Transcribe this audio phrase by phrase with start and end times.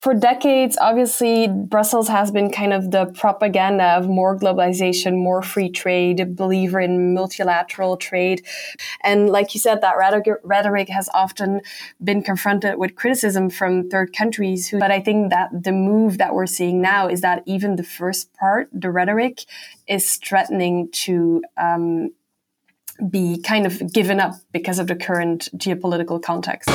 [0.00, 5.68] for decades, obviously, Brussels has been kind of the propaganda of more globalization, more free
[5.68, 8.46] trade, believer in multilateral trade.
[9.02, 9.96] And like you said, that
[10.44, 11.62] rhetoric has often
[12.02, 14.68] been confronted with criticism from third countries.
[14.68, 17.82] Who, but I think that the move that we're seeing now is that even the
[17.82, 19.46] first part, the rhetoric,
[19.88, 22.10] is threatening to um,
[23.10, 26.68] be kind of given up because of the current geopolitical context.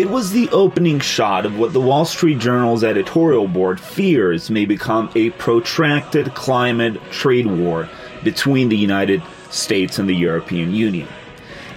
[0.00, 4.64] It was the opening shot of what the Wall Street Journal's editorial board fears may
[4.64, 7.86] become a protracted climate trade war
[8.24, 11.06] between the United States and the European Union.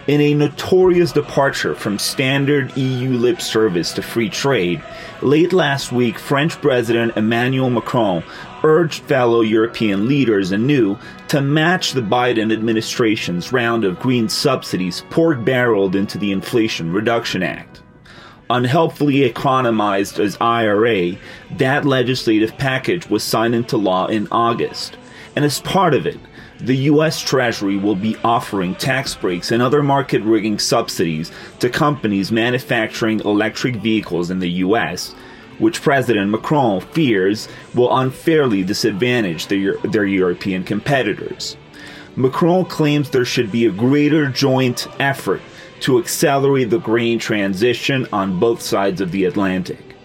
[0.08, 4.81] In a notorious departure from standard EU lip service to free trade,
[5.22, 8.23] late last week, French President Emmanuel Macron
[8.64, 15.44] urged fellow European leaders anew to match the Biden administration's round of green subsidies pork
[15.44, 17.83] barreled into the Inflation Reduction Act
[18.49, 21.16] unhelpfully economized as IRA,
[21.58, 24.97] that legislative package was signed into law in August.
[25.36, 26.19] And as part of it,
[26.59, 27.19] the U.S.
[27.19, 33.75] Treasury will be offering tax breaks and other market rigging subsidies to companies manufacturing electric
[33.77, 35.14] vehicles in the U.S.,
[35.59, 41.58] which President Macron fears will unfairly disadvantage their, their European competitors.
[42.16, 45.41] Macron claims there should be a greater joint effort
[45.84, 49.95] to accelerate the green transition on both sides of the Atlantic.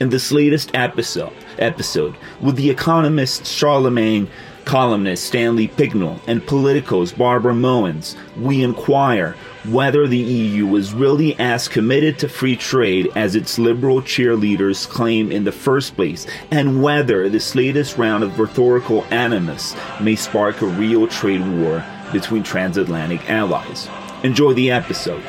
[0.00, 4.28] In this latest episode, episode with the economist Charlemagne,
[4.64, 9.36] columnist Stanley Pignal, and Politico's Barbara Moens, we inquire
[9.68, 15.30] whether the EU is really as committed to free trade as its liberal cheerleaders claim
[15.30, 20.66] in the first place, and whether this latest round of rhetorical animus may spark a
[20.66, 23.88] real trade war between transatlantic allies.
[24.24, 25.22] Enjoy the episode.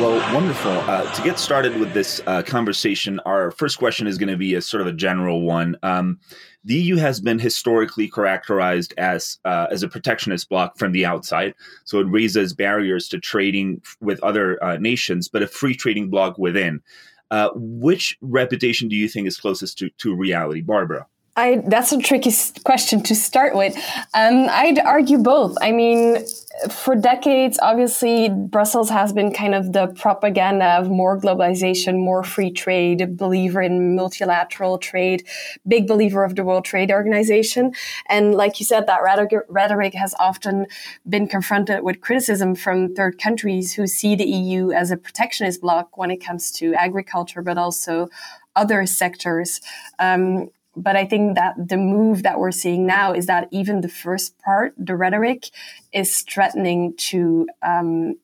[0.00, 0.72] Well, wonderful.
[0.72, 4.62] Uh, to get started with this uh, conversation, first question is going to be a
[4.62, 5.76] sort of a general one.
[5.82, 6.18] Um,
[6.64, 11.54] the EU has been historically characterized as uh, as a protectionist bloc from the outside,
[11.84, 16.38] so it raises barriers to trading with other uh, nations, but a free trading bloc
[16.38, 16.82] within.
[17.30, 21.06] Uh, which reputation do you think is closest to, to reality, Barbara?
[21.36, 22.32] I, that's a tricky
[22.64, 23.76] question to start with.
[24.14, 25.56] Um, I'd argue both.
[25.60, 26.24] I mean,
[26.70, 32.52] for decades, obviously, Brussels has been kind of the propaganda of more globalization, more free
[32.52, 35.26] trade, believer in multilateral trade,
[35.66, 37.72] big believer of the World Trade Organization.
[38.08, 39.00] And like you said, that
[39.48, 40.66] rhetoric has often
[41.08, 45.96] been confronted with criticism from third countries who see the EU as a protectionist bloc
[45.98, 48.08] when it comes to agriculture, but also
[48.54, 49.60] other sectors.
[49.98, 53.88] Um, but I think that the move that we're seeing now is that even the
[53.88, 55.50] first part, the rhetoric,
[55.92, 58.16] is threatening to um,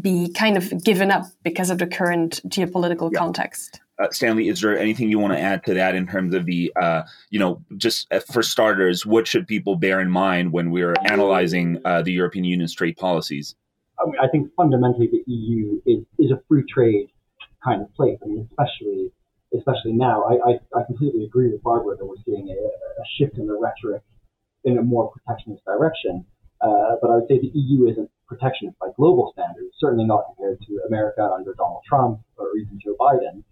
[0.00, 3.18] be kind of given up because of the current geopolitical yeah.
[3.18, 3.80] context.
[3.98, 6.72] Uh, Stanley, is there anything you want to add to that in terms of the,
[6.80, 10.94] uh, you know, just uh, for starters, what should people bear in mind when we're
[11.04, 13.54] analyzing uh, the European Union's trade policies?
[14.00, 17.08] I, mean, I think fundamentally the EU is, is a free trade
[17.62, 18.18] kind of place.
[18.22, 19.12] I mean, especially
[19.56, 23.38] especially now, I, I, I completely agree with Barbara that we're seeing a, a, shift
[23.38, 24.02] in the rhetoric
[24.64, 26.24] in a more protectionist direction.
[26.60, 30.60] Uh, but I would say the EU isn't protectionist by global standards, certainly not compared
[30.60, 33.42] to America under Donald Trump or even Joe Biden.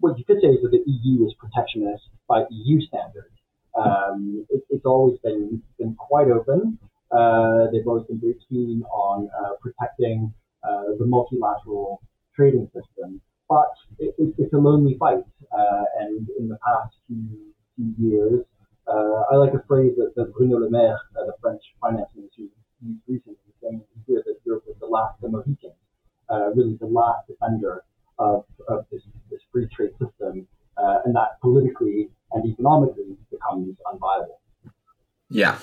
[0.00, 3.32] What you could say is that the EU is protectionist by EU standards.
[3.74, 6.78] Um, it, it's always been, been quite open.
[7.10, 12.02] Uh, they've always been very keen on uh, protecting uh, the multilateral
[12.34, 13.20] trading system
[13.50, 15.24] but it, it, it's a lonely fight.
[15.52, 18.44] Uh, and in the past few, few years,
[18.86, 22.42] uh, I like a phrase that, that Bruno Le Maire, uh, the French finance minister,
[22.42, 25.74] used recently, saying here that Europe was the last of the Mohicans,
[26.30, 27.84] uh, really the last defender
[28.18, 30.46] of, of this, this free trade system,
[30.76, 34.38] uh, and that politically and economically becomes unviable.
[35.28, 35.58] Yeah.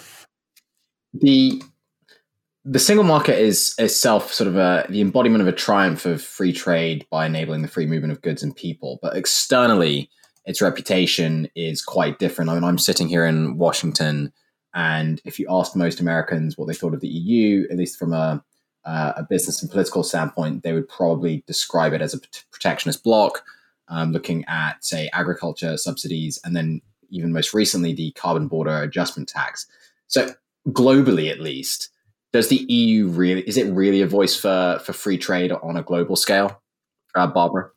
[1.14, 1.64] The
[2.70, 6.52] the single market is itself sort of a, the embodiment of a triumph of free
[6.52, 9.00] trade by enabling the free movement of goods and people.
[9.02, 10.10] But externally,
[10.46, 12.50] its reputation is quite different.
[12.50, 14.34] I mean, I'm sitting here in Washington,
[14.74, 18.12] And if you asked most Americans what they thought of the EU, at least from
[18.12, 18.44] a,
[18.84, 22.20] uh, a business and political standpoint, they would probably describe it as a
[22.52, 23.44] protectionist bloc,
[23.88, 26.82] um, looking at, say, agriculture subsidies, and then
[27.12, 29.66] even most recently, the carbon border adjustment tax.
[30.08, 30.34] So,
[30.68, 31.90] globally at least,
[32.38, 35.82] does the EU really, is it really a voice for, for free trade on a
[35.82, 36.62] global scale?
[37.16, 37.72] Uh, Barbara?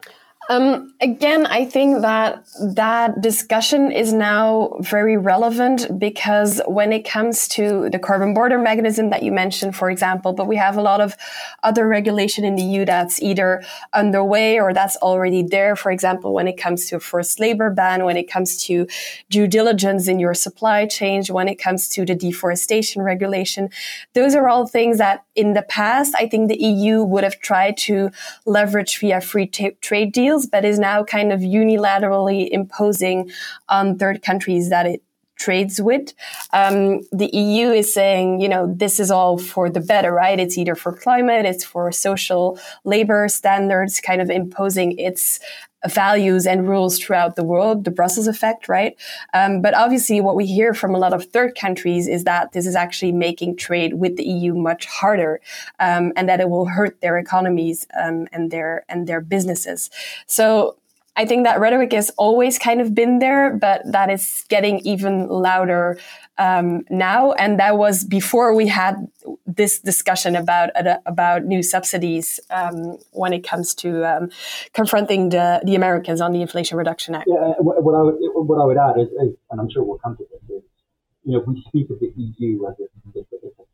[0.48, 2.44] Um, again, I think that
[2.74, 9.10] that discussion is now very relevant because when it comes to the carbon border mechanism
[9.10, 11.14] that you mentioned, for example, but we have a lot of
[11.62, 15.76] other regulation in the EU that's either underway or that's already there.
[15.76, 18.88] For example, when it comes to a forced labor ban, when it comes to
[19.28, 23.68] due diligence in your supply chain, when it comes to the deforestation regulation,
[24.14, 27.76] those are all things that in the past, I think the EU would have tried
[27.78, 28.10] to
[28.46, 33.30] leverage via free t- trade deals but is now kind of unilaterally imposing
[33.68, 35.02] on third countries that it
[35.40, 36.12] trades with.
[36.52, 40.38] Um, the EU is saying, you know, this is all for the better, right?
[40.38, 45.40] It's either for climate, it's for social labor standards, kind of imposing its
[45.88, 48.96] values and rules throughout the world, the Brussels effect, right?
[49.32, 52.66] Um, but obviously, what we hear from a lot of third countries is that this
[52.66, 55.40] is actually making trade with the EU much harder,
[55.78, 59.90] um, and that it will hurt their economies um, and their and their businesses.
[60.26, 60.76] So
[61.16, 65.28] I think that rhetoric has always kind of been there, but that is getting even
[65.28, 65.98] louder
[66.38, 67.32] um, now.
[67.32, 68.94] And that was before we had
[69.46, 74.30] this discussion about uh, about new subsidies um, when it comes to um,
[74.72, 77.28] confronting the, the Americans on the Inflation Reduction Act.
[77.28, 80.16] Yeah, what I would, what I would add is, is, and I'm sure we'll come
[80.16, 80.62] to this, is
[81.24, 82.86] you know we speak of the EU as a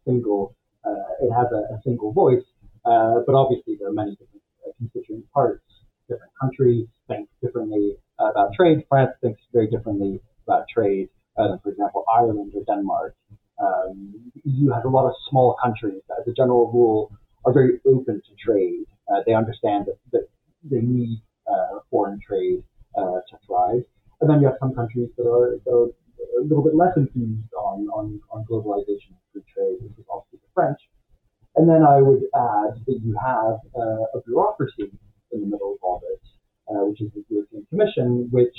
[0.05, 0.91] single, uh,
[1.21, 2.45] it has a, a single voice,
[2.85, 5.63] uh, but obviously there are many different uh, constituent parts
[6.09, 8.85] different countries think differently about trade.
[8.89, 13.15] France thinks very differently about trade than, for example, Ireland or Denmark.
[13.59, 14.33] Um,
[14.75, 17.11] has a lot of small countries that, as a general rule,
[17.45, 18.85] are very open to trade.
[19.09, 20.29] Uh, they understand that, that
[20.65, 22.63] they need uh, foreign trade
[22.99, 23.83] uh, to thrive.
[24.21, 25.89] And then you have some countries that are, that are
[26.41, 30.41] a little bit less enthused on, on, on globalization and free trade, which is obviously
[30.43, 30.79] the French.
[31.57, 34.91] And then I would add that you have uh, a bureaucracy
[35.33, 36.21] in the middle of all this,
[36.69, 38.57] which is the European Commission, which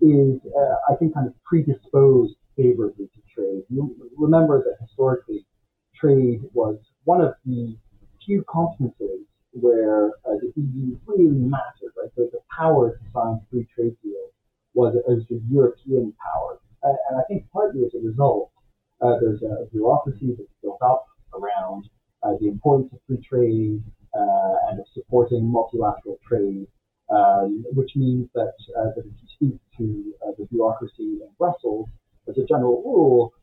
[0.00, 3.62] is, uh, I think, kind of predisposed favorably to trade.
[3.68, 5.46] You remember that historically,
[5.94, 7.76] trade was one of the
[8.24, 12.10] few conferences where uh, the EU really mattered, right?
[12.16, 14.32] So the power to sign free trade deals
[14.74, 16.58] was a, a European power.
[16.82, 18.50] Uh, and I think partly as a result,
[19.00, 21.88] uh, there's a bureaucracy that's built up around
[22.22, 23.82] uh, the importance of free trade,
[24.14, 26.66] uh, and of supporting multilateral trade,
[27.14, 31.88] um, which means that, uh, that if you speak to uh, the bureaucracy in Brussels,
[32.28, 33.34] as a general rule,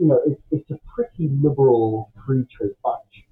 [0.00, 3.24] you know, it, it's a pretty liberal free trade bunch.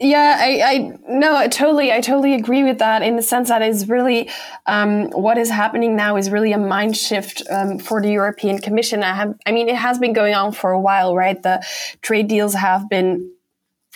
[0.00, 3.02] Yeah, I, I no, I totally, I totally agree with that.
[3.02, 4.28] In the sense that is really
[4.66, 9.04] um, what is happening now is really a mind shift um, for the European Commission.
[9.04, 11.40] I have, I mean, it has been going on for a while, right?
[11.40, 11.64] The
[12.02, 13.33] trade deals have been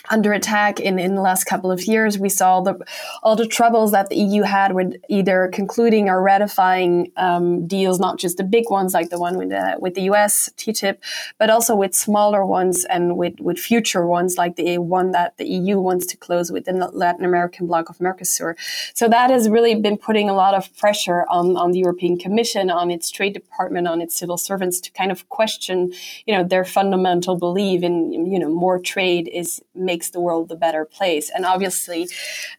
[0.09, 2.17] under attack in, in the last couple of years.
[2.17, 2.79] We saw the,
[3.21, 8.17] all the troubles that the EU had with either concluding or ratifying um, deals, not
[8.17, 10.97] just the big ones like the one with the, with the US, TTIP,
[11.37, 15.47] but also with smaller ones and with, with future ones like the one that the
[15.47, 18.55] EU wants to close with the Latin American bloc of Mercosur.
[18.93, 22.69] So that has really been putting a lot of pressure on, on the European Commission,
[22.69, 25.93] on its Trade Department, on its civil servants to kind of question,
[26.25, 29.61] you know, their fundamental belief in, you know, more trade is
[29.99, 31.29] makes the world a better place.
[31.35, 32.07] And obviously,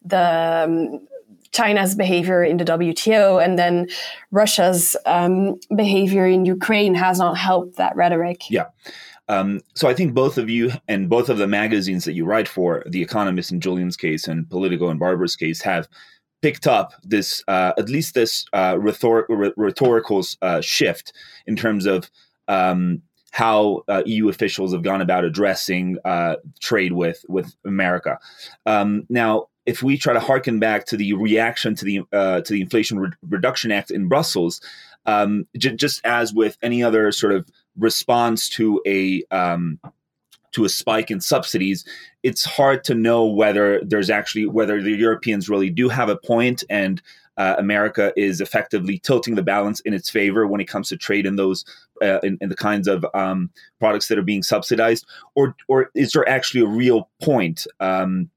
[0.04, 1.08] the um,
[1.52, 3.88] China's behavior in the WTO and then
[4.30, 8.50] Russia's um, behavior in Ukraine has not helped that rhetoric.
[8.50, 8.66] Yeah.
[9.28, 12.48] Um, so I think both of you and both of the magazines that you write
[12.48, 15.88] for, The Economist in Julian's case and Politico in Barbara's case, have
[16.42, 21.12] picked up this, uh, at least this uh, rhetor- rhetorical uh, shift
[21.46, 22.10] in terms of
[22.48, 28.18] um, how uh, EU officials have gone about addressing uh, trade with with America.
[28.66, 32.52] Um, now, if we try to harken back to the reaction to the uh, to
[32.52, 34.60] the Inflation Re- Reduction Act in Brussels,
[35.06, 39.78] um, j- just as with any other sort of response to a um,
[40.52, 41.84] to a spike in subsidies,
[42.22, 46.64] it's hard to know whether there's actually whether the Europeans really do have a point
[46.68, 47.00] and
[47.40, 51.24] uh, America is effectively tilting the balance in its favor when it comes to trade
[51.24, 51.64] in those
[52.02, 56.12] uh, in, in, the kinds of um, products that are being subsidized, or or is
[56.12, 57.66] there actually a real point?
[57.80, 58.28] Um,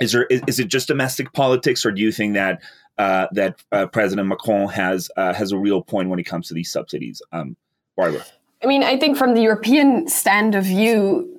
[0.00, 2.62] is there is, is, it just domestic politics, or do you think that
[2.96, 6.54] uh, that uh, President Macron has uh, has a real point when it comes to
[6.54, 7.54] these subsidies, um,
[7.98, 8.24] Barbara?
[8.64, 11.38] I mean, I think from the European stand of view,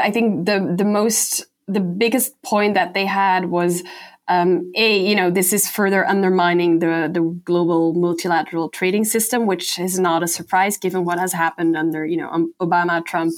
[0.00, 3.82] I think the the most the biggest point that they had was
[4.28, 9.78] um, a you know this is further undermining the the global multilateral trading system, which
[9.78, 13.34] is not a surprise given what has happened under you know um, Obama, Trump,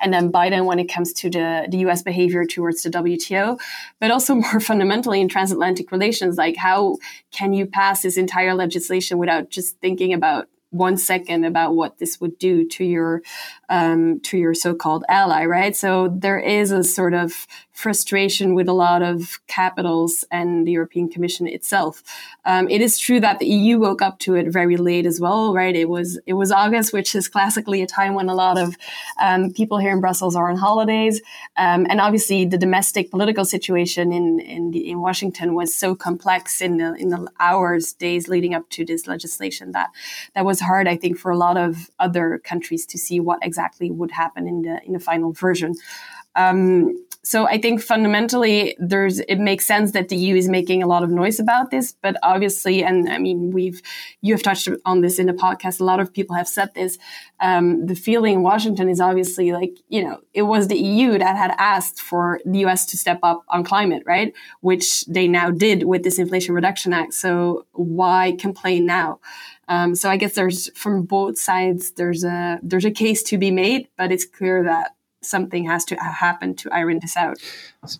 [0.00, 2.02] and then Biden when it comes to the the U.S.
[2.02, 3.58] behavior towards the WTO,
[4.00, 6.98] but also more fundamentally in transatlantic relations, like how
[7.32, 12.20] can you pass this entire legislation without just thinking about one second about what this
[12.20, 13.22] would do to your
[13.68, 15.74] um, to your so-called ally, right?
[15.76, 21.08] So there is a sort of frustration with a lot of capitals and the European
[21.08, 22.04] Commission itself.
[22.44, 25.52] Um, it is true that the EU woke up to it very late as well,
[25.52, 25.74] right?
[25.74, 28.76] It was it was August, which is classically a time when a lot of
[29.20, 31.20] um, people here in Brussels are on holidays,
[31.56, 36.60] um, and obviously the domestic political situation in in, the, in Washington was so complex
[36.60, 39.90] in the in the hours, days leading up to this legislation that
[40.34, 43.90] that was hard, I think, for a lot of other countries to see what exactly
[43.90, 45.74] would happen in the in the final version.
[46.36, 50.86] Um, so I think fundamentally, there's it makes sense that the EU is making a
[50.86, 53.80] lot of noise about this, but obviously, and I mean, we've
[54.20, 55.80] you have touched on this in the podcast.
[55.80, 56.98] A lot of people have said this.
[57.40, 61.36] Um, the feeling in Washington is obviously like you know it was the EU that
[61.36, 64.34] had asked for the US to step up on climate, right?
[64.60, 67.14] Which they now did with this Inflation Reduction Act.
[67.14, 69.20] So why complain now?
[69.66, 73.50] Um, so I guess there's from both sides there's a there's a case to be
[73.50, 77.38] made, but it's clear that something has to happen to iron this out.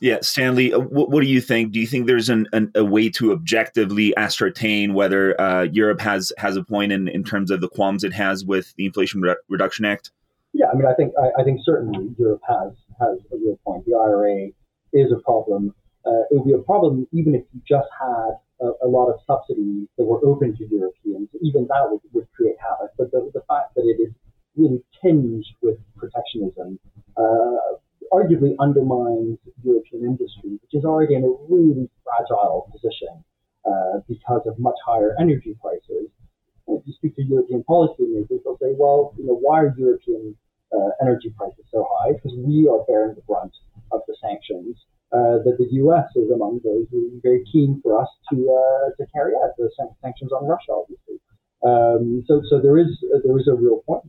[0.01, 1.73] Yeah, Stanley, uh, what, what do you think?
[1.73, 6.33] Do you think there's an, an, a way to objectively ascertain whether uh, Europe has
[6.39, 9.37] has a point in, in terms of the qualms it has with the Inflation Re-
[9.49, 10.11] Reduction Act?
[10.53, 13.85] Yeah, I mean, I think I, I, think certainly Europe has has a real point.
[13.87, 14.51] The IRA
[14.93, 15.75] is a problem.
[16.07, 19.19] Uh, it would be a problem even if you just had a, a, lot of
[19.27, 21.29] subsidies that were open to Europeans.
[21.41, 22.93] Even that would, would create havoc.
[22.97, 24.13] But the, the fact that it is
[24.57, 26.79] really tinged with protectionism
[27.17, 27.79] uh,
[28.13, 33.25] arguably undermines European industry, which is already in a really fragile position
[33.67, 36.11] uh, because of much higher energy prices.
[36.67, 40.37] And if you speak to European policymakers, they'll say, well, you know, why are European
[40.73, 42.13] uh, energy prices so high?
[42.13, 43.53] Because we are bearing the brunt
[43.93, 44.77] of the sanctions.
[45.13, 46.11] Uh, that the U.S.
[46.17, 49.71] is among those who are very keen for us to uh, to carry out the
[50.03, 51.23] sanctions on Russia, obviously.
[51.63, 54.03] Um, so, so there is there is a real point,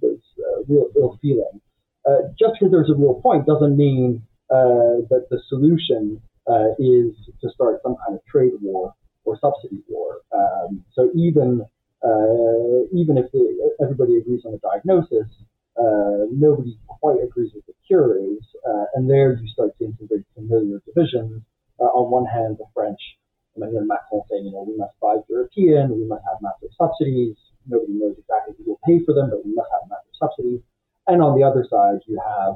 [0.68, 1.62] real, real feeling
[2.06, 7.16] uh, just because there's a real point doesn't mean uh, that the solution uh, is
[7.42, 8.94] to start some kind of trade war
[9.24, 10.22] or subsidy war.
[10.32, 11.66] Um, so even
[12.04, 15.26] uh, even if the, everybody agrees on the diagnosis,
[15.78, 18.44] uh, nobody quite agrees with the cure is,
[18.94, 21.42] and there you start seeing some very familiar divisions.
[21.80, 23.00] on one hand, the French,
[23.56, 27.36] Emmanuel Macron saying, you know, we must buy European, we must have massive subsidies.
[27.68, 30.62] Nobody knows exactly who will pay for them, but we must have massive subsidies.
[31.08, 32.54] And on the other side, you have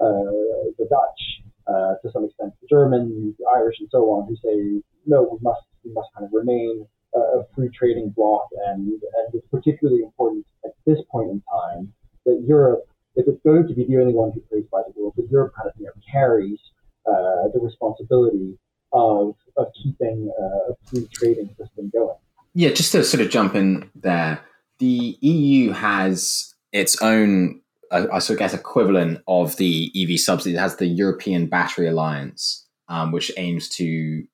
[0.00, 1.20] uh, the Dutch,
[1.66, 5.38] uh, to some extent the Germans, the Irish, and so on, who say, no, we
[5.42, 8.48] must, we must kind of remain a free trading bloc.
[8.66, 11.92] And, and it's particularly important at this point in time
[12.26, 12.86] that Europe,
[13.16, 15.52] if it's going to be the only one who plays by the rules, that Europe
[15.56, 16.60] kind of you know, carries
[17.06, 18.58] uh, the responsibility
[18.92, 22.16] of, of keeping a free trading system going.
[22.54, 24.40] Yeah, just to sort of jump in there,
[24.78, 30.54] the EU has its own I, I sort of guess equivalent of the EV subsidy.
[30.54, 34.24] It has the European Battery Alliance, um, which aims to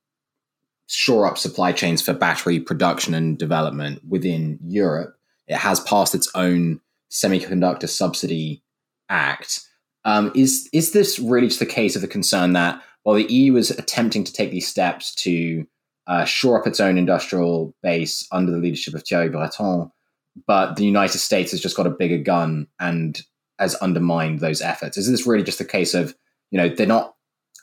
[0.86, 5.16] shore up supply chains for battery production and development within Europe.
[5.46, 6.80] It has passed its own
[7.10, 8.62] semiconductor subsidy
[9.08, 9.60] act.
[10.04, 13.56] Um, is is this really just the case of the concern that while the EU
[13.56, 15.66] is attempting to take these steps to
[16.06, 19.90] uh, shore up its own industrial base under the leadership of Thierry Breton,
[20.46, 23.22] but the United States has just got a bigger gun and
[23.58, 24.96] has undermined those efforts?
[24.96, 26.14] Is this really just a case of,
[26.50, 27.14] you know, they're not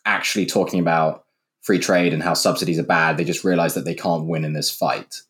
[0.06, 1.26] actually talking about
[1.62, 3.18] free trade and how subsidies are bad.
[3.18, 5.22] They just realize that they can't win in this fight.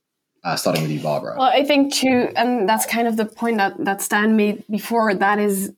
[0.44, 1.36] Uh, starting with you, Barbara.
[1.38, 5.14] Well, I think too, and that's kind of the point that that Stan made before.
[5.14, 5.72] That is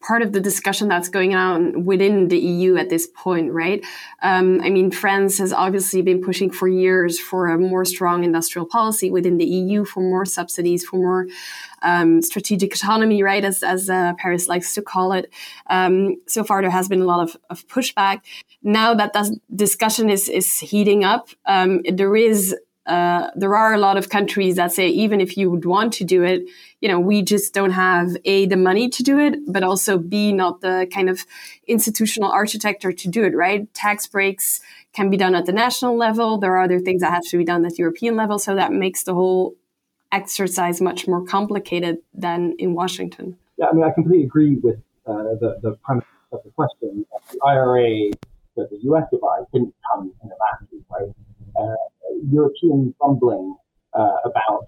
[0.00, 3.84] part of the discussion that's going on within the EU at this point, right?
[4.22, 8.66] Um, I mean, France has obviously been pushing for years for a more strong industrial
[8.66, 11.26] policy within the EU, for more subsidies, for more
[11.82, 15.32] um, strategic autonomy, right, as, as uh, Paris likes to call it.
[15.68, 18.20] Um, so far, there has been a lot of, of pushback.
[18.62, 22.54] Now that that discussion is, is heating up, um, there is
[22.88, 26.04] uh, there are a lot of countries that say even if you would want to
[26.04, 26.42] do it,
[26.80, 30.32] you know, we just don't have a the money to do it, but also b
[30.32, 31.26] not the kind of
[31.66, 33.34] institutional architecture to do it.
[33.34, 33.72] Right?
[33.74, 34.60] Tax breaks
[34.92, 36.38] can be done at the national level.
[36.38, 38.72] There are other things that have to be done at the European level, so that
[38.72, 39.56] makes the whole
[40.12, 43.36] exercise much more complicated than in Washington.
[43.58, 47.04] Yeah, I mean, I completely agree with uh, the, the premise of the question.
[47.32, 48.10] The IRA
[48.56, 51.12] that the US devised didn't come in a vacuum, right?
[51.60, 51.74] Uh,
[52.30, 53.56] European bumbling
[53.94, 54.66] uh, about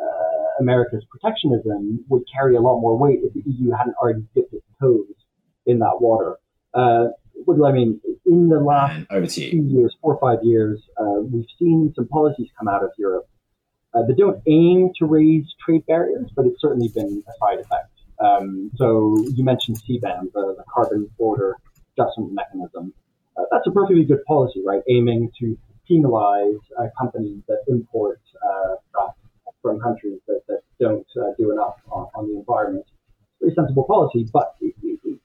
[0.00, 4.52] uh, America's protectionism would carry a lot more weight if the EU hadn't already dipped
[4.52, 5.06] its toes
[5.66, 6.36] in that water.
[6.74, 7.08] Uh,
[7.44, 8.00] what do I mean?
[8.26, 12.68] In the last few years, four or five years, uh, we've seen some policies come
[12.68, 13.28] out of Europe
[13.94, 17.90] uh, that don't aim to raise trade barriers, but it's certainly been a side effect.
[18.20, 21.56] Um, so you mentioned CBAM, the, the carbon border
[21.96, 22.92] adjustment mechanism.
[23.36, 24.82] Uh, that's a perfectly good policy, right?
[24.88, 28.74] Aiming to penalize uh, companies that import uh,
[29.62, 32.84] from countries that, that don't uh, do enough on, on, the environment.
[33.40, 34.56] It's very sensible policy, but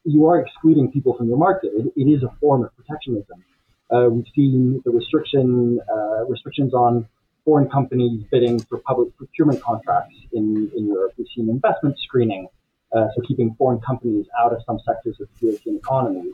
[0.03, 1.71] you are excluding people from your market.
[1.73, 3.43] it, it is a form of protectionism.
[3.91, 5.79] Uh, we've seen the restriction
[6.27, 7.07] restrictions on
[7.45, 11.13] foreign companies bidding for public procurement contracts in, in Europe.
[11.17, 12.47] We've seen investment screening,
[12.93, 16.31] uh, so keeping foreign companies out of some sectors of the European economy.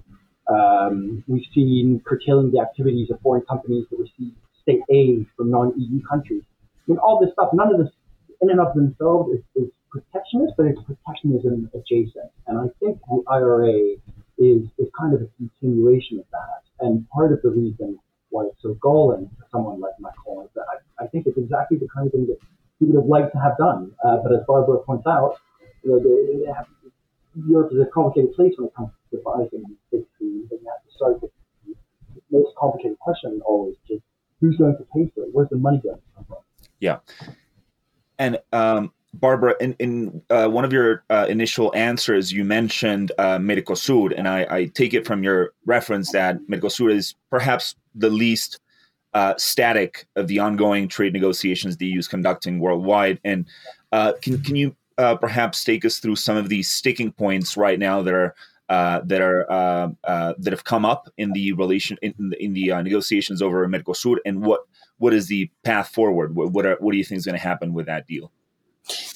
[0.48, 6.02] Um, we've seen curtailing the activities of foreign companies that receive state aid from non-EU
[6.10, 6.44] countries.
[6.88, 7.94] Mean, all this stuff, none of this
[8.42, 12.32] in and of themselves is, is protectionist, but it's protectionism adjacent.
[12.48, 13.98] And I think the IRA
[14.38, 16.64] is, is kind of a continuation of that.
[16.80, 20.66] And part of the reason why it's so galling to someone like Macron is that
[20.72, 22.40] I, I think it's exactly the kind of thing that
[22.80, 23.92] he would have liked to have done.
[24.04, 25.36] Uh, but as Barbara points out,
[25.84, 26.66] you know, they, they have,
[27.48, 30.84] Europe is a complicated place when it comes to devising big schemes, and you have
[30.84, 31.32] to start with
[31.68, 31.76] the
[32.32, 34.02] most complicated question always, just
[34.40, 35.30] who's going to pay for it?
[35.32, 36.38] Where's the money going to come from?
[36.82, 36.98] Yeah.
[38.20, 43.38] And um, Barbara, in, in uh, one of your uh, initial answers, you mentioned uh,
[43.38, 48.60] Mercosur, and I, I, take it from your reference that Mercosur is perhaps the least
[49.14, 53.20] uh, static of the ongoing trade negotiations the EU is conducting worldwide.
[53.26, 53.46] And
[53.92, 57.80] uh, can can you uh, perhaps take us through some of these sticking points right
[57.80, 58.36] now that are
[58.70, 59.94] uh, that are
[60.40, 64.62] that have come up in the relation in, in the negotiations over Mercosur, and what
[65.02, 66.36] what is the path forward?
[66.36, 68.32] What what, are, what do you think is going to happen with that deal?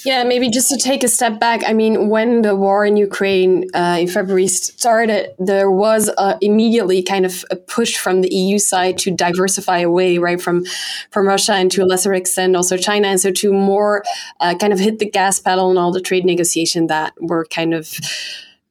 [0.06, 1.64] Yeah, maybe just to take a step back.
[1.68, 6.10] I mean, when the war in Ukraine uh, in February started, there was
[6.42, 10.66] immediately kind of a push from the EU side to diversify away, right, from
[11.12, 14.04] from Russia and to a lesser extent also China, and so to more
[14.40, 17.74] uh, kind of hit the gas pedal in all the trade negotiation that were kind
[17.74, 18.00] of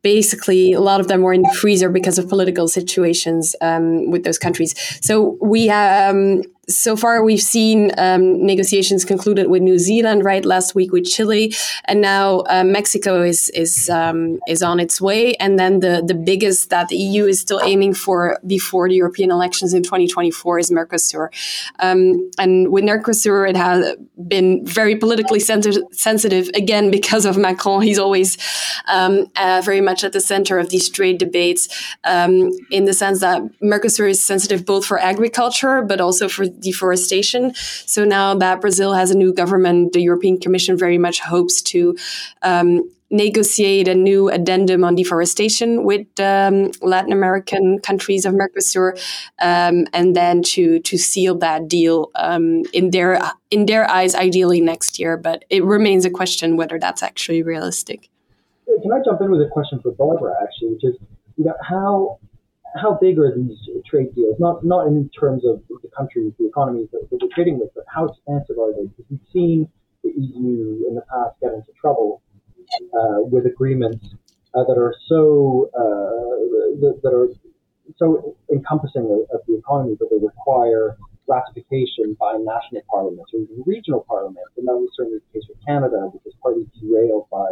[0.02, 4.22] basically a lot of them were in the freezer because of political situations um, with
[4.22, 4.74] those countries.
[5.00, 10.74] So we um, so far we've seen um, negotiations concluded with New Zealand right last
[10.74, 15.34] week with Chile, and now uh, Mexico is is um, is on its way.
[15.34, 19.30] And then the the biggest that the EU is still aiming for before the European
[19.30, 21.28] elections in 2024 is Mercosur.
[21.80, 23.96] Um, and with Mercosur, it has
[24.26, 27.82] been very politically sensitive again because of Macron.
[27.82, 28.38] He's always
[28.88, 31.68] um, uh, very much at the center of these trade debates
[32.04, 37.54] um, in the sense that Mercosur is sensitive both for agriculture but also for deforestation.
[37.86, 41.96] So now that Brazil has a new government, the European Commission very much hopes to
[42.42, 48.98] um, negotiate a new addendum on deforestation with um, Latin American countries of Mercosur,
[49.40, 54.60] um, and then to to seal that deal um, in their in their eyes, ideally
[54.60, 55.16] next year.
[55.16, 58.08] But it remains a question whether that's actually realistic.
[58.66, 60.34] Can I jump in with a question for Barbara?
[60.42, 60.96] Actually, which is,
[61.36, 62.18] you know, how
[62.74, 63.56] how big are these
[63.86, 64.36] trade deals?
[64.40, 67.84] Not not in terms of the countries, the economies that, that we're trading with, but
[67.88, 68.86] how expansive are they?
[68.86, 69.68] Because we've seen
[70.02, 72.22] the EU in the past get into trouble
[72.92, 74.04] uh, with agreements
[74.54, 77.28] uh, that are so uh, that, that, are
[77.96, 80.96] so encompassing of, of, the economy that they require
[81.28, 84.50] ratification by national parliaments or even regional parliaments.
[84.56, 87.46] And that was certainly the case with Canada, which was partly derailed by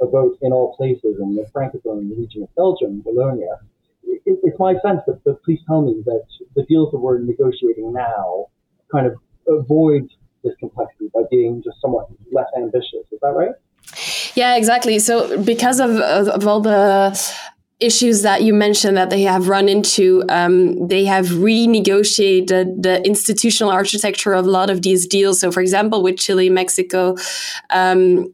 [0.00, 3.60] a vote in all places in the Francophone region of Belgium, Wallonia
[4.06, 7.92] it, it's my sense, but, but please tell me that the deals that we're negotiating
[7.92, 8.46] now
[8.90, 9.14] kind of
[9.48, 10.08] avoid
[10.44, 13.04] this complexity by being just somewhat less ambitious.
[13.12, 13.54] Is that right?
[14.34, 14.98] Yeah, exactly.
[14.98, 17.18] So because of, of all the
[17.78, 23.70] issues that you mentioned that they have run into, um, they have renegotiated the institutional
[23.70, 25.40] architecture of a lot of these deals.
[25.40, 27.16] So, for example, with Chile, Mexico,
[27.70, 28.32] um,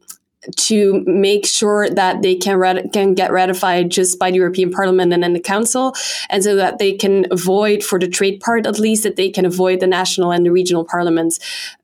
[0.56, 5.12] to make sure that they can rat- can get ratified just by the European Parliament
[5.12, 5.94] and then the Council,
[6.30, 9.44] and so that they can avoid, for the trade part at least, that they can
[9.44, 11.38] avoid the national and the regional parliaments.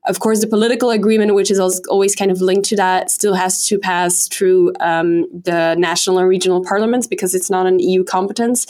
[0.05, 3.65] Of course, the political agreement, which is always kind of linked to that, still has
[3.67, 8.65] to pass through um, the national and regional parliaments because it's not an EU competence.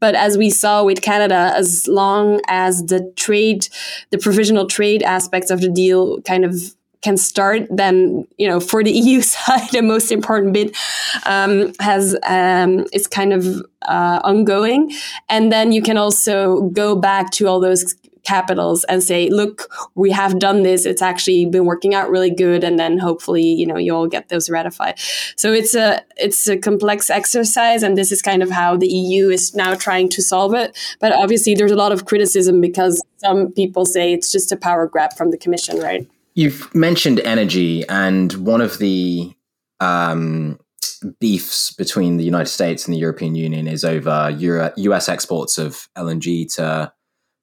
[0.00, 3.68] But as we saw with Canada, as long as the trade,
[4.10, 8.82] the provisional trade aspects of the deal kind of can start, then you know for
[8.82, 10.76] the EU side, the most important bit
[11.24, 13.44] um, has um, is kind of
[13.82, 14.92] uh, ongoing,
[15.28, 17.94] and then you can also go back to all those
[18.26, 20.84] capitals and say, look, we have done this.
[20.84, 22.64] It's actually been working out really good.
[22.64, 24.98] And then hopefully, you know, you'll get those ratified.
[25.36, 27.82] So it's a, it's a complex exercise.
[27.82, 30.76] And this is kind of how the EU is now trying to solve it.
[31.00, 34.86] But obviously there's a lot of criticism because some people say it's just a power
[34.86, 36.06] grab from the commission, right?
[36.36, 39.32] You've mentioned energy and one of the,
[39.80, 40.60] um,
[41.18, 45.88] beefs between the United States and the European Union is over Euro- US exports of
[45.96, 46.92] LNG to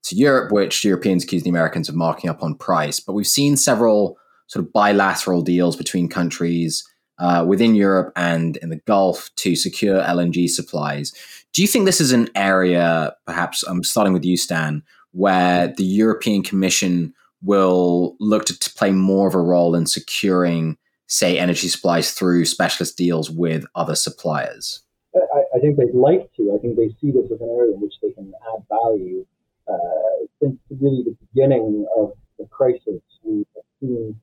[0.03, 2.99] to Europe, which Europeans accuse the Americans of marking up on price.
[2.99, 6.83] But we've seen several sort of bilateral deals between countries
[7.19, 11.13] uh, within Europe and in the Gulf to secure LNG supplies.
[11.53, 15.85] Do you think this is an area, perhaps I'm starting with you, Stan, where the
[15.85, 20.77] European Commission will look to, to play more of a role in securing,
[21.07, 24.81] say, energy supplies through specialist deals with other suppliers?
[25.15, 26.55] I, I think they'd like to.
[26.55, 29.25] I think they see this as an area in which they can add value
[29.67, 33.45] uh, since really the beginning of the crisis, we've
[33.79, 34.19] seen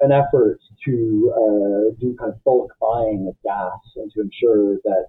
[0.00, 5.08] an effort to uh, do kind of bulk buying of gas and to ensure that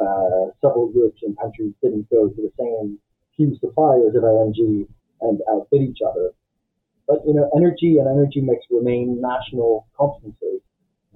[0.00, 2.98] uh, several European countries didn't go to the same
[3.36, 4.86] few suppliers of LNG
[5.22, 6.30] and outbid each other.
[7.06, 10.60] But you know, energy and energy mix remain national competences,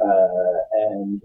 [0.00, 0.58] uh,
[0.92, 1.22] and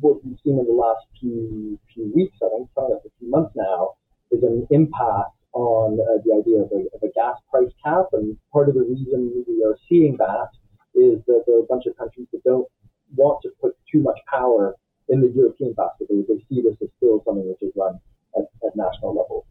[0.00, 3.52] what we've seen in the last few few weeks, I think, probably a few months
[3.56, 3.94] now,
[4.30, 8.06] is an impact on uh, the idea of a, of a, gas price cap.
[8.12, 10.50] And part of the reason we are seeing that
[10.94, 12.66] is that there are a bunch of countries that don't
[13.14, 14.74] want to put too much power
[15.08, 16.08] in the European basket.
[16.10, 18.00] They, they see this as still something which is run
[18.36, 19.46] at, at national level.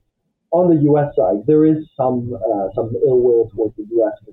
[0.52, 1.16] On the U.S.
[1.16, 4.14] side, there is some uh, some ill will towards the U.S.
[4.20, 4.33] because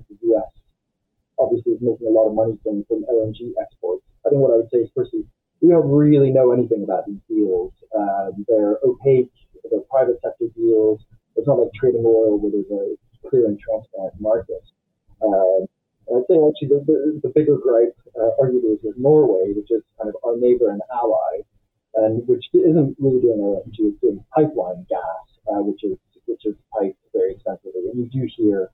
[1.41, 4.05] obviously is making a lot of money from, from LNG exports.
[4.25, 5.25] I think what I would say is, firstly,
[5.61, 7.73] we don't really know anything about these deals.
[7.89, 9.33] Uh, they're opaque.
[9.69, 11.01] They're private sector deals.
[11.35, 14.61] It's not like trading oil where there's a clear and transparent market.
[15.21, 15.65] Uh,
[16.09, 19.69] and I'd say actually the, the, the bigger gripe, uh, arguably, is with Norway, which
[19.69, 21.45] is kind of our neighbor and ally,
[21.95, 26.55] and which isn't really doing LNG, it's doing pipeline gas, uh, which is which is
[26.73, 27.89] piped very extensively.
[27.91, 28.71] And you do hear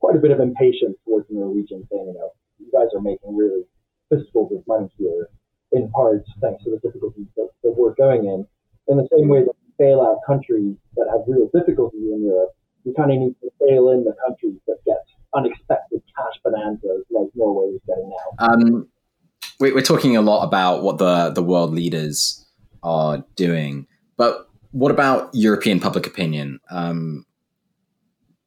[0.00, 3.36] quite a bit of impatience towards the Norwegians saying, you know, you guys are making
[3.36, 3.62] really
[4.08, 5.28] fistfuls of money here,
[5.72, 8.46] in part thanks to the difficulties that, that we're going in.
[8.88, 12.50] In the same way that we bail out countries that have real difficulty in Europe,
[12.84, 15.02] we kind of need to bail in the countries that get
[15.34, 18.46] unexpected cash bonanzas like Norway is getting now.
[18.46, 18.88] Um,
[19.58, 22.46] we're talking a lot about what the, the world leaders
[22.82, 26.60] are doing, but what about European public opinion?
[26.70, 27.24] Um,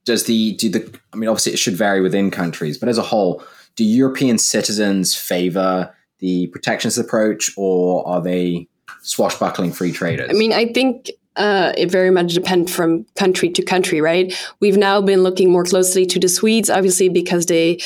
[0.09, 3.03] does the do the I mean obviously it should vary within countries, but as a
[3.03, 3.43] whole,
[3.75, 8.67] do European citizens favor the protectionist approach, or are they
[9.03, 10.27] swashbuckling free traders?
[10.31, 14.33] I mean, I think uh, it very much depends from country to country, right?
[14.59, 17.79] We've now been looking more closely to the Swedes, obviously, because they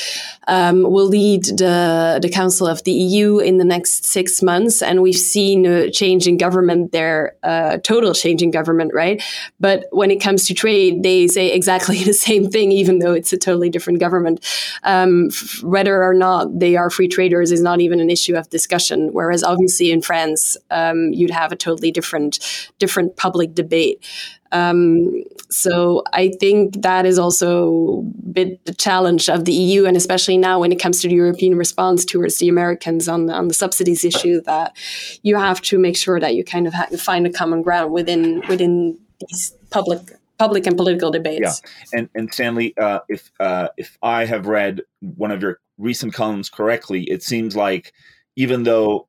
[0.48, 4.82] um, will lead the, the Council of the EU in the next six months.
[4.82, 9.22] And we've seen a change in government there, uh, total change in government, right?
[9.60, 13.32] But when it comes to trade, they say exactly the same thing, even though it's
[13.32, 14.44] a totally different government.
[14.82, 18.50] Um, f- whether or not they are free traders is not even an issue of
[18.50, 19.10] discussion.
[19.12, 24.04] Whereas obviously in France, um, you'd have a totally different, different public public debate.
[24.52, 29.96] Um, so I think that is also a bit the challenge of the EU, and
[29.96, 33.54] especially now when it comes to the European response towards the Americans on on the
[33.54, 34.76] subsidies issue, that
[35.22, 38.98] you have to make sure that you kind of find a common ground within within
[39.28, 40.00] these public
[40.38, 41.60] public and political debates.
[41.62, 46.14] Yeah, and and Stanley, uh, if uh, if I have read one of your recent
[46.14, 47.92] columns correctly, it seems like
[48.36, 49.08] even though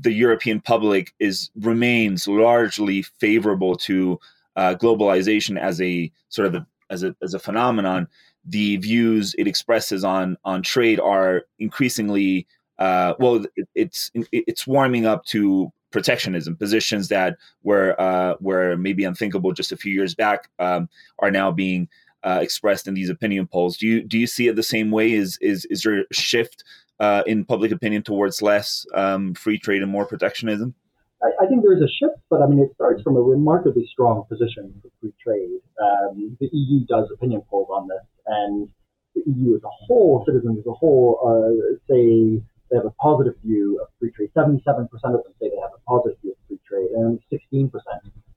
[0.00, 4.18] the European public is remains largely favorable to
[4.56, 8.08] uh, globalization as a sort of a, as a as a phenomenon.
[8.44, 12.46] The views it expresses on on trade are increasingly
[12.78, 13.44] uh, well.
[13.56, 19.72] It, it's it's warming up to protectionism positions that were uh, were maybe unthinkable just
[19.72, 20.88] a few years back um,
[21.18, 21.88] are now being
[22.22, 23.76] uh, expressed in these opinion polls.
[23.76, 25.12] Do you do you see it the same way?
[25.12, 26.64] Is is is there a shift
[27.00, 30.74] uh, in public opinion towards less um, free trade and more protectionism?
[31.22, 33.86] I, I, think there is a shift, but I mean, it starts from a remarkably
[33.90, 35.60] strong position for free trade.
[35.80, 38.68] Um, the EU does opinion polls on this, and
[39.14, 43.34] the EU as a whole, citizens as a whole, uh, say they have a positive
[43.44, 44.30] view of free trade.
[44.36, 47.70] 77% of them say they have a positive view of free trade, and 16%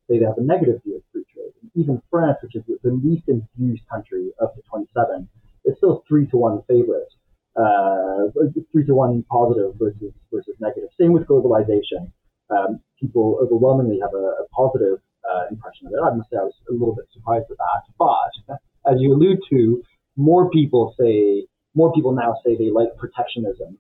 [0.08, 1.52] say they have a negative view of free trade.
[1.62, 5.28] And even France, which is the least infused country of the 27,
[5.66, 7.12] is still three to one favorite
[7.56, 8.30] uh,
[8.72, 10.90] three to one positive versus versus negative.
[11.00, 12.12] Same with globalization.
[12.50, 16.00] Um, people overwhelmingly have a, a positive uh, impression of it.
[16.04, 17.84] I must say I was a little bit surprised at that.
[17.98, 18.60] But
[18.92, 19.84] as you allude to,
[20.16, 23.78] more people say more people now say they like protectionism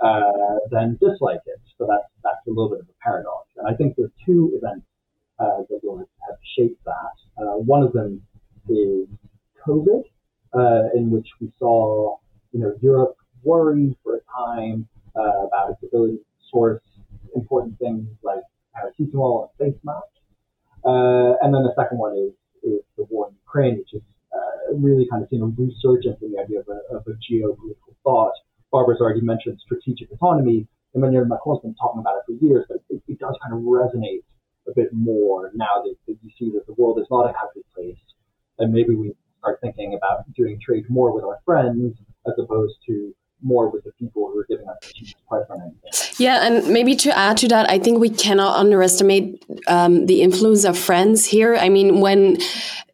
[0.00, 1.60] uh, than dislike it.
[1.78, 3.48] So that's that's a little bit of a paradox.
[3.56, 4.86] And I think there's two events
[5.38, 7.42] uh, that will have shaped that.
[7.42, 8.22] Uh, one of them
[8.68, 9.08] is
[9.66, 10.02] COVID,
[10.54, 12.16] uh, in which we saw
[12.52, 16.82] you know Europe worried for a time uh, about its ability to source
[17.34, 18.42] important things like
[18.74, 20.08] paracetamol and face masks.
[20.84, 22.32] Uh, and then the second one is,
[22.62, 24.02] is the war in Ukraine, which is
[24.34, 27.94] uh, really kind of seen a resurgence in the idea of a, of a geopolitical
[28.02, 28.32] thought.
[28.72, 30.66] Barbara's already mentioned strategic autonomy.
[30.94, 34.22] Emmanuel Macron's been talking about it for years, but it, it does kind of resonate
[34.68, 37.62] a bit more now that, that you see that the world is not a happy
[37.74, 37.98] place.
[38.58, 43.14] And maybe we start thinking about doing trade more with our France as opposed to
[43.42, 46.14] more with the people who are giving us the cheapest price on anything.
[46.18, 50.64] Yeah, and maybe to add to that, I think we cannot underestimate um, the influence
[50.64, 51.56] of friends here.
[51.56, 52.38] I mean, when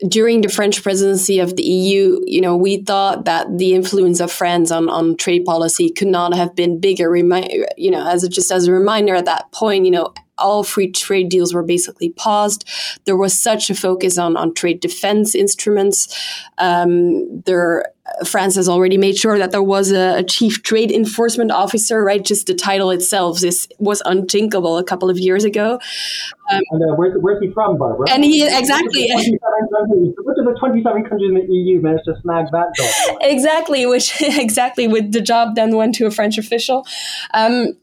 [0.09, 4.31] during the French presidency of the EU, you know, we thought that the influence of
[4.31, 7.11] France on, on trade policy could not have been bigger.
[7.11, 10.63] Remi- you know, as a, just as a reminder, at that point, you know, all
[10.63, 12.65] free trade deals were basically paused.
[13.05, 16.09] There was such a focus on, on trade defense instruments.
[16.59, 17.87] Um, there,
[18.25, 22.25] France has already made sure that there was a, a, chief trade enforcement officer, right?
[22.25, 25.81] Just the title itself is, was unthinkable a couple of years ago.
[26.51, 28.07] Um, and uh, where's, where's he from, Barbara?
[28.11, 29.09] And he, exactly.
[29.11, 33.19] Which of the 27 countries in the EU managed to snag that job?
[33.21, 36.87] exactly, which, exactly, with the job then went to a French official.
[37.35, 37.77] Um,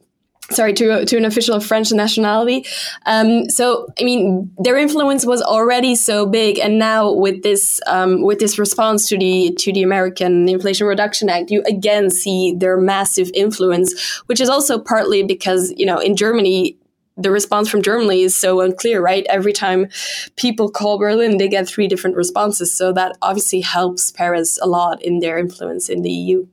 [0.51, 2.65] sorry to to an official of French nationality.
[3.05, 8.21] Um, so I mean, their influence was already so big, and now with this um,
[8.21, 12.77] with this response to the to the American Inflation Reduction Act, you again see their
[12.77, 16.77] massive influence, which is also partly because you know in Germany.
[17.15, 19.23] The response from Germany is so unclear, right?
[19.29, 19.87] Every time
[20.35, 22.75] people call Berlin, they get three different responses.
[22.75, 26.47] So that obviously helps Paris a lot in their influence in the EU.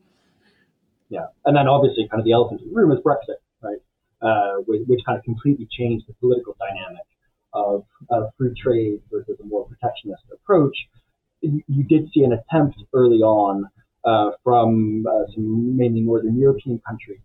[1.08, 3.36] Yeah, and then obviously, kind of the elephant in the room is Brexit
[4.22, 7.06] uh, which, kind of completely changed the political dynamic
[7.54, 10.76] of, of free trade versus a more protectionist approach.
[11.40, 13.64] You, you did see an attempt early on
[14.04, 17.20] uh, from uh, some mainly Northern European countries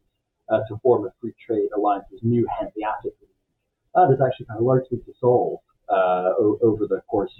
[0.49, 3.29] uh, to form a free trade alliance, this new Hanseatic League.
[3.93, 7.31] That has actually kind of largely dissolved uh, o- over the course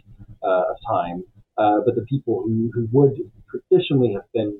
[0.44, 1.24] uh, of time.
[1.58, 3.15] but the people who, who would
[3.50, 4.60] traditionally have been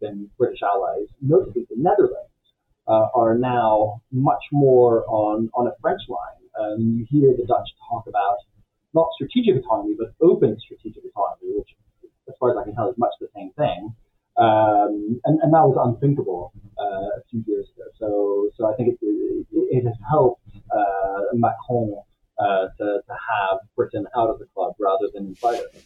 [0.00, 2.30] been British allies, notably the Netherlands,
[2.88, 6.40] uh, are now much more on, on a French line.
[6.58, 8.38] Um, you hear the Dutch talk about
[8.94, 11.68] not strategic autonomy, but open strategic autonomy, which,
[12.28, 13.94] as far as I can tell, is much the same thing.
[14.36, 17.84] Um, and, and, that was unthinkable uh, a few years ago.
[17.98, 22.00] So, so I think it, it, it has helped uh, Macron
[22.38, 25.82] uh, to, to have Britain out of the club rather than inside it.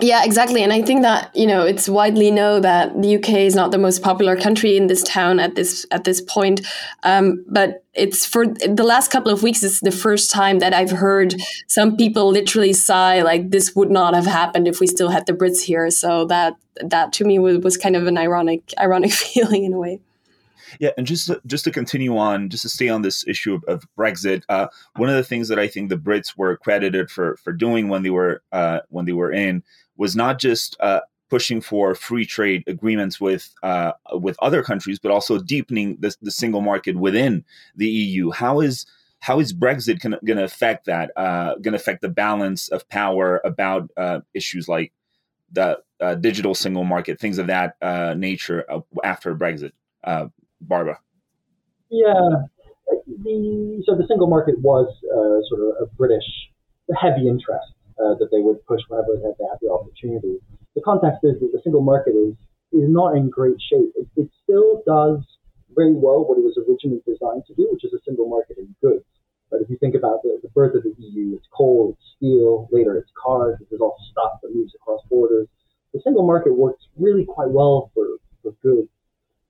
[0.00, 0.62] Yeah, exactly.
[0.64, 3.78] And I think that, you know, it's widely known that the UK is not the
[3.78, 6.66] most popular country in this town at this at this point.
[7.04, 10.90] Um, but it's for the last couple of weeks, it's the first time that I've
[10.90, 11.36] heard
[11.68, 15.32] some people literally sigh like this would not have happened if we still had the
[15.32, 15.88] Brits here.
[15.90, 19.78] So that that to me was, was kind of an ironic ironic feeling in a
[19.78, 20.00] way.
[20.80, 23.64] Yeah, and just to, just to continue on, just to stay on this issue of,
[23.68, 27.36] of Brexit, uh, one of the things that I think the Brits were credited for
[27.36, 29.62] for doing when they were uh, when they were in
[29.96, 35.10] was not just uh, pushing for free trade agreements with uh, with other countries, but
[35.10, 37.44] also deepening the, the single market within
[37.76, 38.30] the EU.
[38.30, 38.86] How is
[39.20, 41.10] how is Brexit going to affect that?
[41.16, 44.92] Uh, going to affect the balance of power about uh, issues like
[45.52, 48.64] the uh, digital single market, things of that uh, nature
[49.02, 49.72] after Brexit?
[50.02, 50.26] Uh,
[50.60, 50.98] Barbara.
[51.90, 52.12] Yeah,
[53.06, 56.24] the, so the single market was uh, sort of a British
[57.00, 60.38] heavy interest uh, that they would push whenever they had the opportunity.
[60.74, 62.34] The context is that the single market is
[62.74, 63.94] is not in great shape.
[63.94, 65.22] It, it still does
[65.74, 68.74] very well what it was originally designed to do, which is a single market in
[68.82, 69.04] goods.
[69.50, 72.68] But if you think about the, the birth of the EU, it's coal, it's steel,
[72.72, 75.46] later it's cars, it's all stuff that moves across borders.
[75.92, 78.88] The single market works really quite well for, for goods.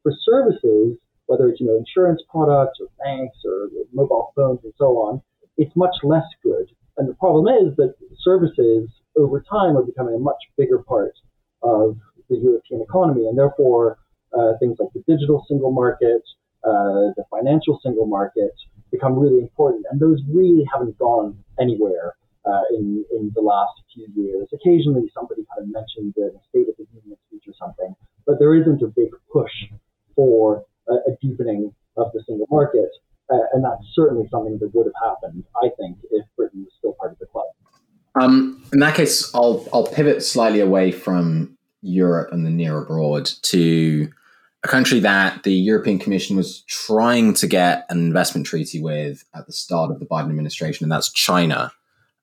[0.02, 4.98] For services, whether it's you know insurance products or banks or mobile phones and so
[5.00, 5.22] on,
[5.56, 6.68] it's much less good.
[6.96, 7.94] And the problem is that
[8.24, 11.14] services over time are becoming a much bigger part
[11.62, 11.96] of
[12.28, 13.98] the European economy, and therefore
[14.36, 16.22] uh, things like the digital single market,
[16.64, 18.52] uh, the financial single market
[18.90, 22.14] become really important, and those really haven't gone anywhere
[22.46, 24.48] uh, in in the last few years.
[24.52, 27.94] Occasionally, somebody kind of mentioned the State of the Union speech or something,
[28.26, 29.52] but there isn't a big push
[30.16, 32.90] for a, a deepening of the single market.
[33.30, 36.92] Uh, and that's certainly something that would have happened, I think, if Britain was still
[37.00, 37.46] part of the club.
[38.20, 43.30] Um, in that case, I'll I'll pivot slightly away from Europe and the near abroad
[43.42, 44.10] to
[44.64, 49.46] a country that the European Commission was trying to get an investment treaty with at
[49.46, 51.72] the start of the Biden administration, and that's China.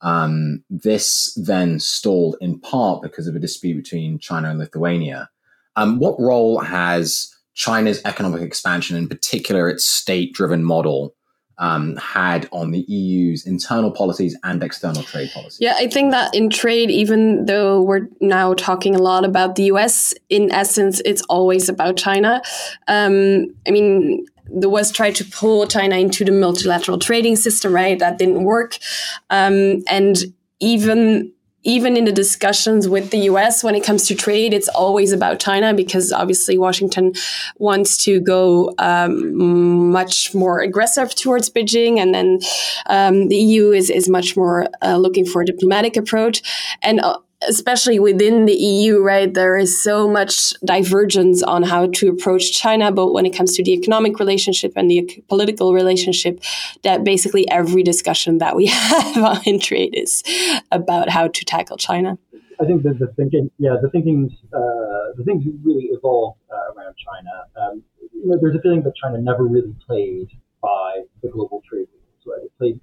[0.02, 5.30] Um, this then stalled in part because of a dispute between China and Lithuania.
[5.76, 11.14] Um, what role has China's economic expansion, in particular its state driven model,
[11.62, 15.60] um, had on the EU's internal policies and external trade policies.
[15.62, 19.64] Yeah, I think that in trade, even though we're now talking a lot about the
[19.66, 22.42] US, in essence, it's always about China.
[22.88, 28.00] Um, I mean, the West tried to pull China into the multilateral trading system, right?
[28.00, 28.78] That didn't work.
[29.30, 30.18] Um, and
[30.60, 31.32] even
[31.64, 35.40] even in the discussions with the US when it comes to trade, it's always about
[35.40, 37.14] China because obviously Washington
[37.58, 42.40] wants to go um, much more aggressive towards Beijing, and then
[42.88, 46.42] um, the EU is, is much more uh, looking for a diplomatic approach.
[46.82, 52.10] And uh, especially within the EU, right, there is so much divergence on how to
[52.10, 56.40] approach China, but when it comes to the economic relationship and the political relationship,
[56.84, 60.24] that basically every discussion that we have on trade is
[60.72, 62.18] about how to tackle China.
[62.60, 66.96] I think that the thinking, yeah, the thinking, uh, the things really evolved uh, around
[66.96, 67.32] China.
[67.56, 70.30] Um, you know, there's a feeling that China never really played
[70.62, 72.46] by the global trade rules, right?
[72.46, 72.80] It played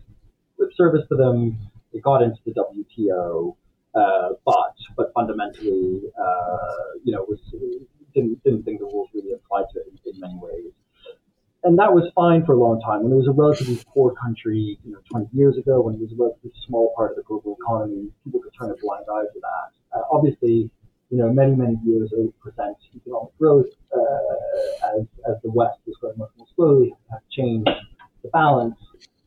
[0.58, 1.58] lip service to them.
[1.92, 3.54] It got into the WTO.
[3.94, 6.58] Uh, but but fundamentally, uh,
[7.04, 7.40] you know, was
[8.14, 10.72] didn't, didn't think the rules really applied to it in, in, many ways.
[11.64, 13.02] And that was fine for a long time.
[13.02, 16.12] When it was a relatively poor country, you know, 20 years ago, when it was
[16.12, 19.40] a relatively small part of the global economy, people could turn a blind eye to
[19.40, 19.98] that.
[19.98, 20.70] Uh, obviously,
[21.10, 22.30] you know, many, many years, 8%
[22.94, 27.68] economic growth, uh, as, as the West was growing much more slowly, have changed
[28.22, 28.76] the balance.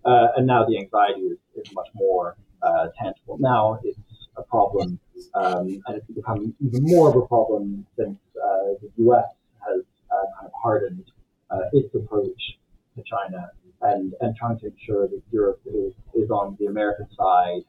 [0.05, 3.37] Uh, and now the anxiety is, is much more uh, tangible.
[3.39, 3.97] Now it's
[4.37, 4.99] a problem,
[5.33, 9.25] um, and it's become even more of a problem since uh, the U.S.
[9.67, 11.11] has uh, kind of hardened
[11.49, 12.57] uh, its approach
[12.95, 13.49] to China
[13.81, 17.61] and, and trying to ensure that Europe is, is on the American side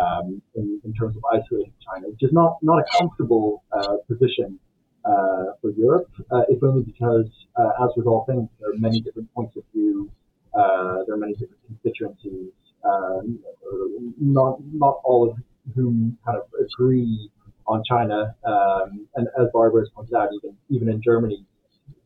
[0.00, 4.58] um, in, in, terms of isolating China, which is not, not a comfortable uh, position
[5.04, 7.26] uh, for Europe, uh, if only because,
[7.58, 10.10] as with all things, there are many different points of view,
[10.54, 12.50] there are many different constituencies.
[12.84, 13.38] Um,
[14.20, 15.38] not not all of
[15.74, 17.30] whom kind of agree
[17.66, 18.34] on China.
[18.44, 21.44] Um, and as Barbara has pointed out, even even in Germany,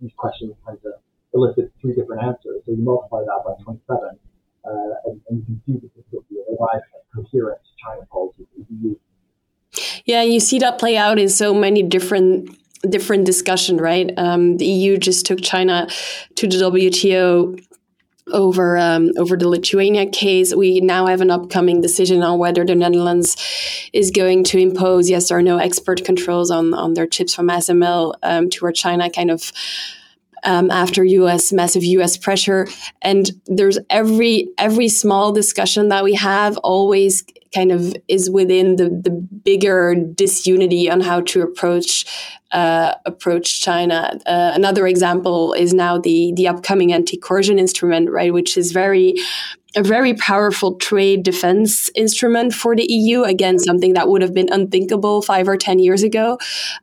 [0.01, 0.92] these questions tend to
[1.35, 2.62] elicit three different answers.
[2.66, 4.71] So you multiply that by 27, uh,
[5.05, 8.47] and, and, you can see the difficulty of arriving at coherent China policy.
[10.05, 12.57] Yeah, you see that play out in so many different
[12.88, 14.12] different discussion, right?
[14.16, 15.88] Um, the EU just took China
[16.37, 17.61] to the WTO
[18.33, 20.55] over um, over the Lithuania case.
[20.55, 23.37] We now have an upcoming decision on whether the Netherlands
[23.93, 28.14] is going to impose yes or no export controls on on their chips from ASML
[28.23, 29.53] um, toward China, kind of.
[30.45, 31.53] Um, after U.S.
[31.53, 32.17] massive U.S.
[32.17, 32.69] pressure,
[33.03, 38.89] and there's every every small discussion that we have always kind of is within the,
[38.89, 42.05] the bigger disunity on how to approach
[42.53, 44.19] uh, approach China.
[44.25, 49.15] Uh, another example is now the the upcoming anti-coercion instrument, right, which is very
[49.77, 53.23] a very powerful trade defense instrument for the EU.
[53.23, 56.39] Again, something that would have been unthinkable five or ten years ago.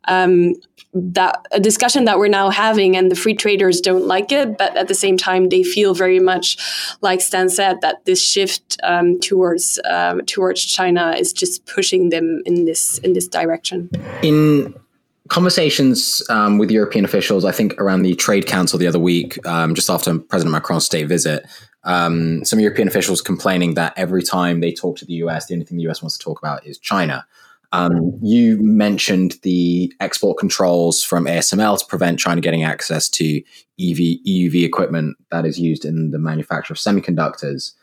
[0.07, 0.53] Um,
[0.95, 4.75] that a discussion that we're now having and the free traders don't like it but
[4.77, 6.57] at the same time they feel very much
[7.01, 12.41] like stan said that this shift um, towards um, towards china is just pushing them
[12.45, 13.89] in this in this direction.
[14.21, 14.73] In
[15.27, 19.75] conversations um, with european officials i think around the trade council the other week um,
[19.75, 21.45] just after president macron's state visit
[21.83, 25.65] um, some european officials complaining that every time they talk to the us the only
[25.65, 27.25] thing the us wants to talk about is china
[27.75, 33.39] um, you mentioned the export controls from ASML to prevent China getting access to
[33.77, 37.73] EV, EUV equipment that is used in the manufacture of semiconductors.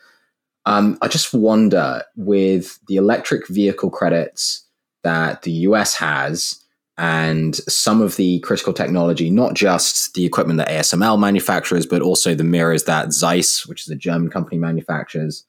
[0.65, 4.65] Um, I just wonder with the electric vehicle credits
[5.03, 6.59] that the US has
[6.97, 12.33] and some of the critical technology, not just the equipment that ASML manufactures, but also
[12.33, 15.45] the mirrors that Zeiss, which is a German company, manufactures,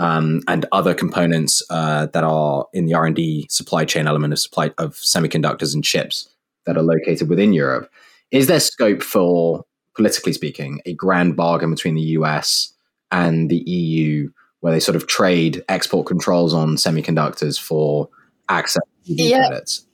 [0.00, 4.32] um, and other components uh, that are in the R and D supply chain element
[4.32, 6.28] of supply of semiconductors and chips
[6.64, 7.90] that are located within Europe.
[8.30, 12.72] Is there scope for, politically speaking, a grand bargain between the US
[13.10, 14.30] and the EU,
[14.60, 18.08] where they sort of trade export controls on semiconductors for
[18.48, 19.48] access to yeah.
[19.48, 19.86] credits?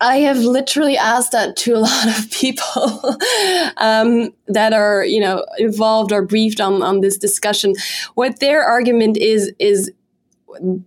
[0.00, 3.16] I have literally asked that to a lot of people
[3.76, 7.74] um, that are, you know, involved or briefed on, on this discussion.
[8.14, 9.90] What their argument is is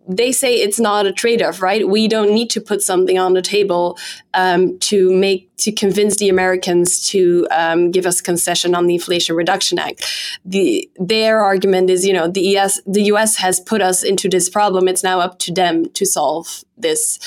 [0.08, 1.88] they say it's not a trade-off, right?
[1.88, 3.97] We don't need to put something on the table
[4.34, 9.36] um, to make to convince the Americans to um, give us concession on the Inflation
[9.36, 10.05] Reduction Act.
[10.45, 14.49] The their argument is, you know, the US the US has put us into this
[14.49, 14.88] problem.
[14.88, 17.20] It's now up to them to solve this.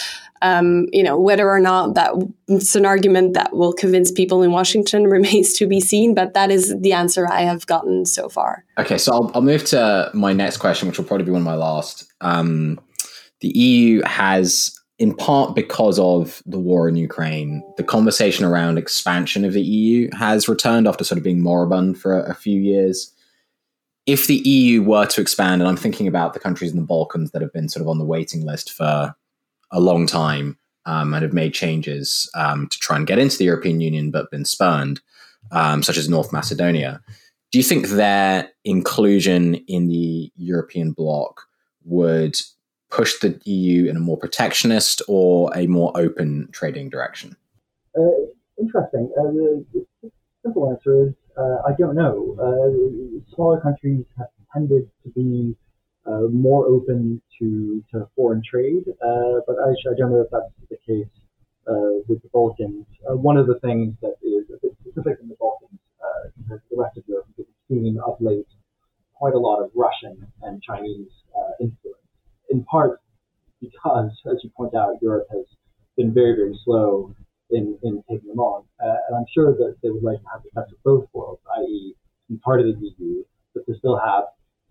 [0.43, 2.13] Um, you know, whether or not that
[2.49, 6.51] it's an argument that will convince people in Washington remains to be seen, but that
[6.51, 8.65] is the answer I have gotten so far.
[8.79, 11.47] Okay, so I'll, I'll move to my next question, which will probably be one of
[11.47, 12.11] my last.
[12.23, 12.81] Um,
[13.41, 19.45] the EU has, in part because of the war in Ukraine, the conversation around expansion
[19.45, 23.13] of the EU has returned after sort of being moribund for a, a few years.
[24.07, 27.31] If the EU were to expand, and I'm thinking about the countries in the Balkans
[27.31, 29.15] that have been sort of on the waiting list for
[29.71, 33.45] a long time um, and have made changes um, to try and get into the
[33.45, 35.01] European Union but been spurned,
[35.53, 37.01] um, such as North Macedonia.
[37.53, 41.43] Do you think their inclusion in the European bloc
[41.85, 42.37] would
[42.91, 47.37] push the EU in a more protectionist or a more open trading direction?
[47.97, 48.03] Uh,
[48.59, 49.13] interesting.
[49.19, 49.87] Uh, the,
[50.43, 52.37] simple answer is uh, I don't know.
[52.39, 55.57] Uh, smaller countries have tended to be
[56.11, 60.51] uh, more open to, to foreign trade, uh, but I, I don't know if that's
[60.69, 61.09] the case
[61.69, 62.87] uh, with the Balkans.
[63.09, 65.79] Uh, one of the things that is a bit specific in the Balkans
[66.35, 68.47] compared to the rest of Europe is we've seen of late
[69.15, 71.09] quite a lot of Russian and Chinese
[71.61, 72.09] influence,
[72.51, 73.01] in part
[73.61, 75.45] because, as you point out, Europe has
[75.97, 77.15] been very, very slow
[77.51, 78.65] in, in taking them on.
[78.83, 81.43] Uh, and I'm sure that they would like to have the best of both worlds,
[81.59, 81.95] i.e.,
[82.29, 84.25] be part of the EU, but to still have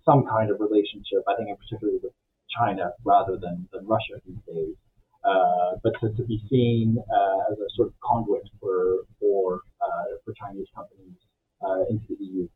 [0.10, 2.14] some kind of relationship, I think in particular with
[2.58, 4.76] China rather than, than Russia these days.
[5.24, 10.16] Uh, but to, to, be seen uh, as a sort of conduit for for uh,
[10.24, 11.14] for Chinese companies
[11.62, 12.48] uh, into the EU.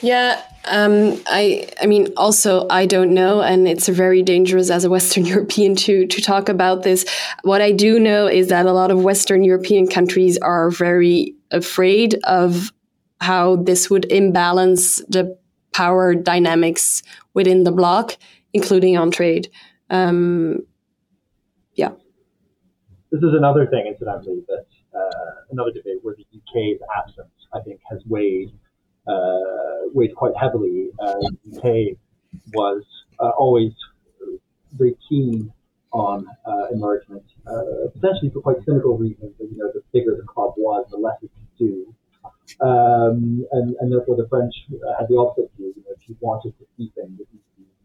[0.00, 4.90] Yeah, um, I I mean also I don't know, and it's very dangerous as a
[4.90, 7.06] Western European to to talk about this.
[7.42, 12.16] What I do know is that a lot of Western European countries are very afraid
[12.24, 12.72] of
[13.24, 15.36] how this would imbalance the
[15.72, 17.02] power dynamics
[17.32, 18.16] within the bloc,
[18.52, 19.48] including on trade.
[19.90, 20.60] Um,
[21.74, 21.92] yeah.
[23.10, 27.80] This is another thing, incidentally, that uh, another debate where the UK's absence, I think,
[27.90, 28.52] has weighed
[29.06, 30.90] uh, weighed quite heavily.
[30.98, 31.14] Uh,
[31.44, 31.98] the UK
[32.54, 32.82] was
[33.20, 33.72] uh, always
[34.72, 35.52] very keen
[35.92, 39.32] on uh, enlargement, uh, potentially for quite cynical reasons.
[39.38, 41.94] You know, the bigger the club was, the less it could do.
[42.60, 44.54] Um, and, and therefore the French
[44.98, 45.72] had the opposite view.
[45.76, 47.26] You know, if you wanted to keep in, you,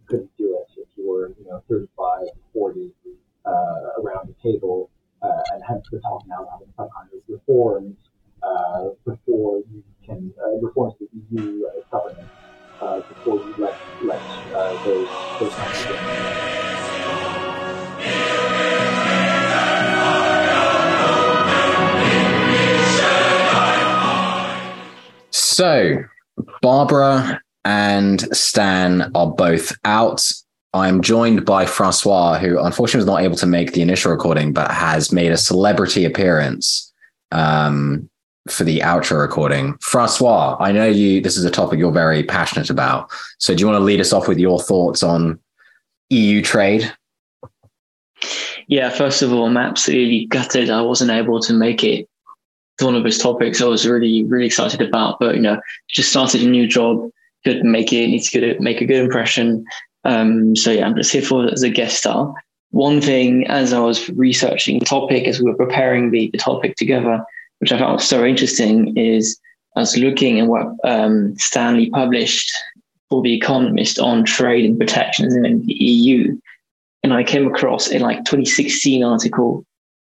[0.09, 2.91] couldn't do it if you were, you know, 35, 40
[3.45, 3.51] uh,
[4.01, 4.89] around the table.
[5.21, 7.95] Uh, and hence we're talking now about having some kind of reforms
[8.41, 12.27] uh, before you can, uh, reforms to the EU government
[12.81, 14.21] uh, before you let, let
[14.55, 15.07] uh, those,
[15.39, 15.85] those kinds
[18.43, 18.48] of
[25.32, 26.03] So,
[26.61, 30.25] Barbara and Stan are both out.
[30.73, 34.71] I'm joined by Francois, who unfortunately was not able to make the initial recording, but
[34.71, 36.91] has made a celebrity appearance
[37.32, 38.09] um,
[38.49, 39.77] for the outro recording.
[39.82, 41.21] Francois, I know you.
[41.21, 43.09] This is a topic you're very passionate about.
[43.39, 45.39] So, do you want to lead us off with your thoughts on
[46.09, 46.91] EU trade?
[48.67, 52.09] Yeah, first of all, I'm absolutely gutted I wasn't able to make it
[52.82, 55.19] one of those topics I was really, really excited about.
[55.19, 57.09] But you know, just started a new job,
[57.43, 59.65] could make it, need to make a good impression.
[60.03, 62.34] Um, so yeah, I'm just here for as a guest star.
[62.71, 66.75] One thing, as I was researching the topic, as we were preparing the, the topic
[66.75, 67.23] together,
[67.59, 69.39] which I found so interesting, is
[69.75, 72.51] I was looking at what um, Stanley published
[73.09, 76.38] for The Economist on trade and protectionism in the EU.
[77.01, 79.65] And I came across a like 2016 article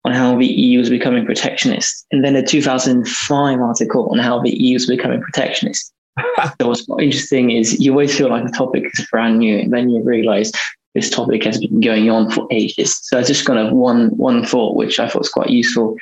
[0.04, 4.50] on how the EU is becoming protectionist, and then a 2005 article on how the
[4.50, 5.92] EU is becoming protectionist.
[6.60, 9.90] so what's interesting is you always feel like the topic is brand new, and then
[9.90, 10.52] you realize
[10.94, 12.98] this topic has been going on for ages.
[13.02, 15.96] So it's just kind of one one thought, which I thought was quite useful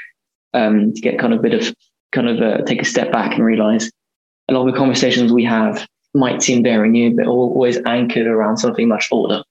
[0.54, 1.74] um, to get kind of a bit of
[2.12, 3.90] kind of uh, take a step back and realize
[4.48, 8.56] a lot of the conversations we have might seem very new, but always anchored around
[8.56, 9.42] something much older.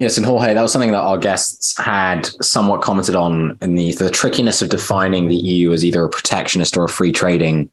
[0.00, 3.92] Yes, and Jorge, that was something that our guests had somewhat commented on in the
[3.92, 7.70] the trickiness of defining the EU as either a protectionist or a free trading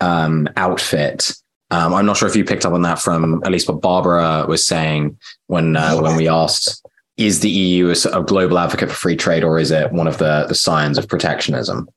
[0.00, 1.32] um, outfit.
[1.70, 4.46] Um, I'm not sure if you picked up on that from at least what Barbara
[4.48, 5.16] was saying
[5.46, 6.84] when uh, when we asked
[7.16, 10.46] is the EU a, global advocate for free trade, or is it one of the
[10.48, 11.88] the signs of protectionism?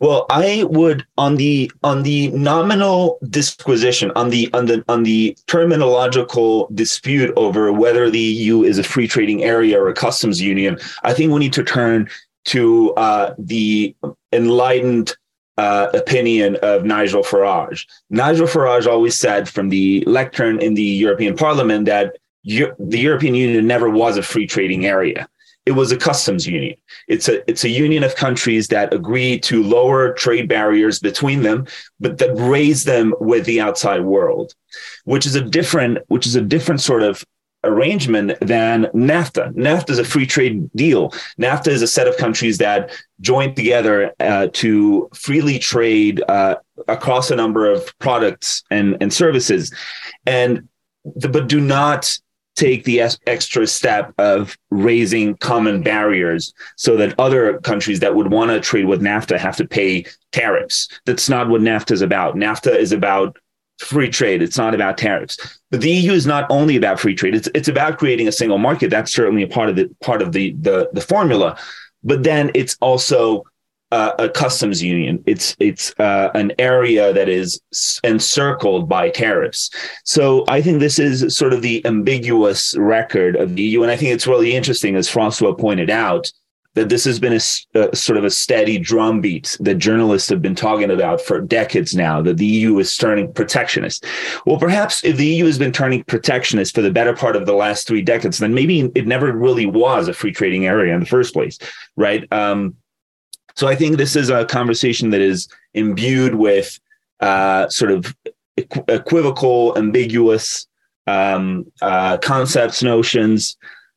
[0.00, 5.36] Well, I would on the on the nominal disquisition on the on the on the
[5.48, 10.78] terminological dispute over whether the EU is a free trading area or a customs union.
[11.02, 12.08] I think we need to turn
[12.46, 13.94] to uh, the
[14.32, 15.16] enlightened
[15.56, 17.84] uh, opinion of Nigel Farage.
[18.08, 23.66] Nigel Farage always said from the lectern in the European Parliament that the European Union
[23.66, 25.28] never was a free trading area.
[25.68, 26.76] It was a customs union.
[27.08, 31.66] It's a it's a union of countries that agree to lower trade barriers between them,
[32.00, 34.54] but that raise them with the outside world,
[35.04, 37.22] which is a different which is a different sort of
[37.64, 39.52] arrangement than NAFTA.
[39.66, 41.10] NAFTA is a free trade deal.
[41.38, 42.90] NAFTA is a set of countries that
[43.20, 46.54] join together uh, to freely trade uh,
[46.86, 49.70] across a number of products and, and services,
[50.24, 50.66] and
[51.04, 52.18] the, but do not
[52.58, 58.50] take the extra step of raising common barriers so that other countries that would want
[58.50, 60.88] to trade with NAFTA have to pay tariffs.
[61.06, 62.34] That's not what NAFTA is about.
[62.34, 63.38] NAFTA is about
[63.78, 64.42] free trade.
[64.42, 65.60] It's not about tariffs.
[65.70, 67.36] But the EU is not only about free trade.
[67.36, 68.90] It's it's about creating a single market.
[68.90, 71.56] That's certainly a part of the part of the the, the formula.
[72.02, 73.44] But then it's also
[73.90, 75.22] uh, a customs union.
[75.26, 77.60] It's it's uh, an area that is
[78.04, 79.70] encircled by tariffs.
[80.04, 83.96] So I think this is sort of the ambiguous record of the EU, and I
[83.96, 86.30] think it's really interesting, as Francois pointed out,
[86.74, 90.54] that this has been a, a, sort of a steady drumbeat that journalists have been
[90.54, 92.20] talking about for decades now.
[92.20, 94.04] That the EU is turning protectionist.
[94.46, 97.54] Well, perhaps if the EU has been turning protectionist for the better part of the
[97.54, 101.06] last three decades, then maybe it never really was a free trading area in the
[101.06, 101.58] first place,
[101.96, 102.30] right?
[102.32, 102.76] Um,
[103.58, 106.78] so I think this is a conversation that is imbued with
[107.18, 108.14] uh, sort of
[108.56, 110.68] equivocal, ambiguous
[111.08, 113.56] um, uh, concepts, notions.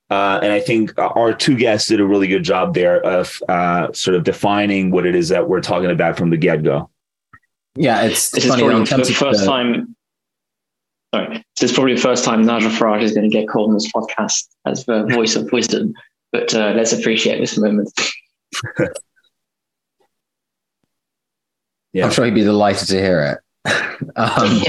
[0.09, 3.93] Uh, and I think our two guests did a really good job there of uh,
[3.93, 6.89] sort of defining what it is that we're talking about from the get go.
[7.75, 8.63] Yeah, it's, it's funny.
[8.63, 9.45] For the first the...
[9.45, 9.95] time,
[11.13, 13.75] sorry, this is probably the first time Nigel Farage is going to get called on
[13.75, 15.93] this podcast as the voice of wisdom.
[16.31, 17.91] But uh, let's appreciate this moment.
[21.93, 22.05] Yeah.
[22.05, 23.71] I'm sure he'd be delighted to hear it.
[24.15, 24.61] um,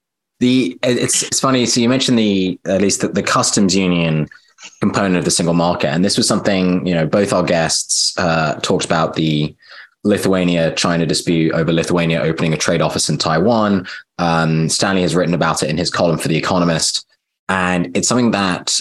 [0.40, 1.66] the it's it's funny.
[1.66, 4.28] So you mentioned the at least the, the customs union
[4.80, 8.58] component of the single market, and this was something you know both our guests uh,
[8.60, 9.54] talked about the
[10.04, 13.86] Lithuania China dispute over Lithuania opening a trade office in Taiwan.
[14.18, 17.06] Um, Stanley has written about it in his column for The Economist.
[17.48, 18.80] And it's something that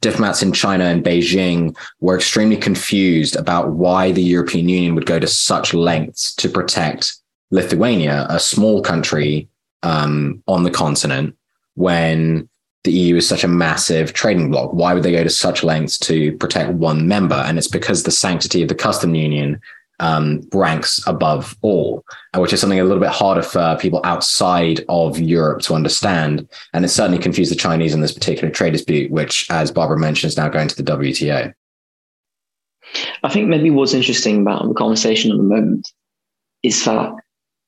[0.00, 5.18] diplomats in China and Beijing were extremely confused about why the European Union would go
[5.18, 7.16] to such lengths to protect
[7.50, 9.48] Lithuania, a small country
[9.82, 11.36] um, on the continent,
[11.74, 12.48] when
[12.84, 14.72] the EU is such a massive trading bloc.
[14.72, 17.34] Why would they go to such lengths to protect one member?
[17.34, 19.60] And it's because the sanctity of the custom union
[20.00, 22.04] um, ranks above all,
[22.36, 26.48] which is something a little bit harder for people outside of Europe to understand.
[26.72, 30.30] And it certainly confused the Chinese in this particular trade dispute, which, as Barbara mentioned,
[30.30, 31.52] is now going to the WTO.
[33.22, 35.90] I think maybe what's interesting about the conversation at the moment
[36.62, 37.12] is that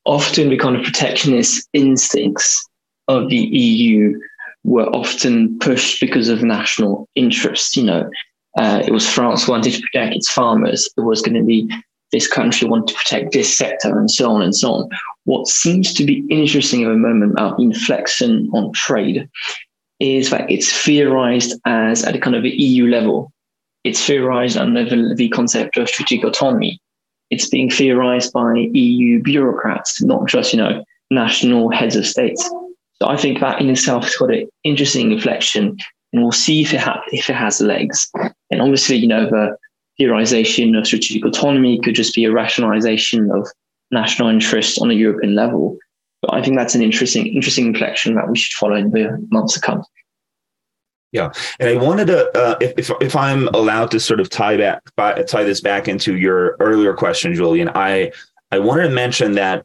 [0.04, 2.66] often the kind of protectionist instincts
[3.08, 4.18] of the EU
[4.64, 7.76] were often pushed because of national interest.
[7.76, 8.10] You know,
[8.56, 10.88] uh, it was France wanted to protect its farmers.
[10.96, 11.70] It was going to be
[12.12, 14.88] this country want to protect this sector and so on and so on.
[15.24, 19.28] What seems to be interesting at the moment about inflection on trade
[20.00, 23.32] is that it's theorized as at a kind of a EU level.
[23.84, 26.80] It's theorized under the, the concept of strategic autonomy.
[27.30, 32.42] It's being theorized by EU bureaucrats, not just, you know, national heads of states.
[33.00, 35.76] So I think that in itself has got an interesting inflection,
[36.12, 38.10] and we'll see if it, ha- if it has legs.
[38.50, 39.56] And obviously, you know, the
[40.00, 43.48] theorization of strategic autonomy could just be a rationalization of
[43.90, 45.76] national interests on a European level.
[46.22, 49.54] But I think that's an interesting, interesting inflection that we should follow in the months
[49.54, 49.82] to come.
[51.10, 54.58] Yeah, and I wanted to, uh, if, if, if I'm allowed to sort of tie
[54.58, 54.82] back
[55.26, 58.12] tie this back into your earlier question, Julian, I
[58.50, 59.64] I wanted to mention that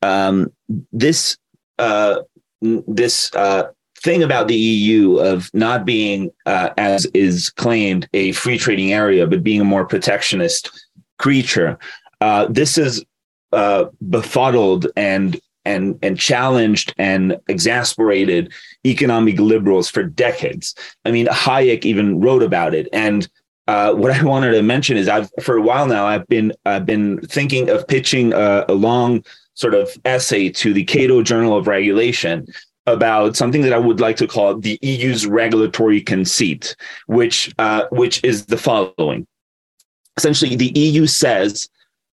[0.00, 0.50] um,
[0.92, 1.36] this
[1.78, 2.22] uh,
[2.62, 3.64] this uh,
[4.08, 9.26] thing about the EU of not being, uh, as is claimed, a free trading area,
[9.26, 10.70] but being a more protectionist
[11.18, 11.78] creature.
[12.22, 13.04] Uh, this is
[13.52, 18.50] uh, befuddled and and and challenged and exasperated
[18.86, 20.74] economic liberals for decades.
[21.04, 22.88] I mean, Hayek even wrote about it.
[22.94, 23.28] And
[23.66, 26.86] uh, what I wanted to mention is, I've for a while now, I've been I've
[26.86, 31.66] been thinking of pitching a, a long sort of essay to the Cato Journal of
[31.66, 32.46] Regulation
[32.92, 36.76] about something that I would like to call the EU's regulatory conceit,
[37.06, 39.26] which uh, which is the following.
[40.16, 41.68] Essentially, the EU says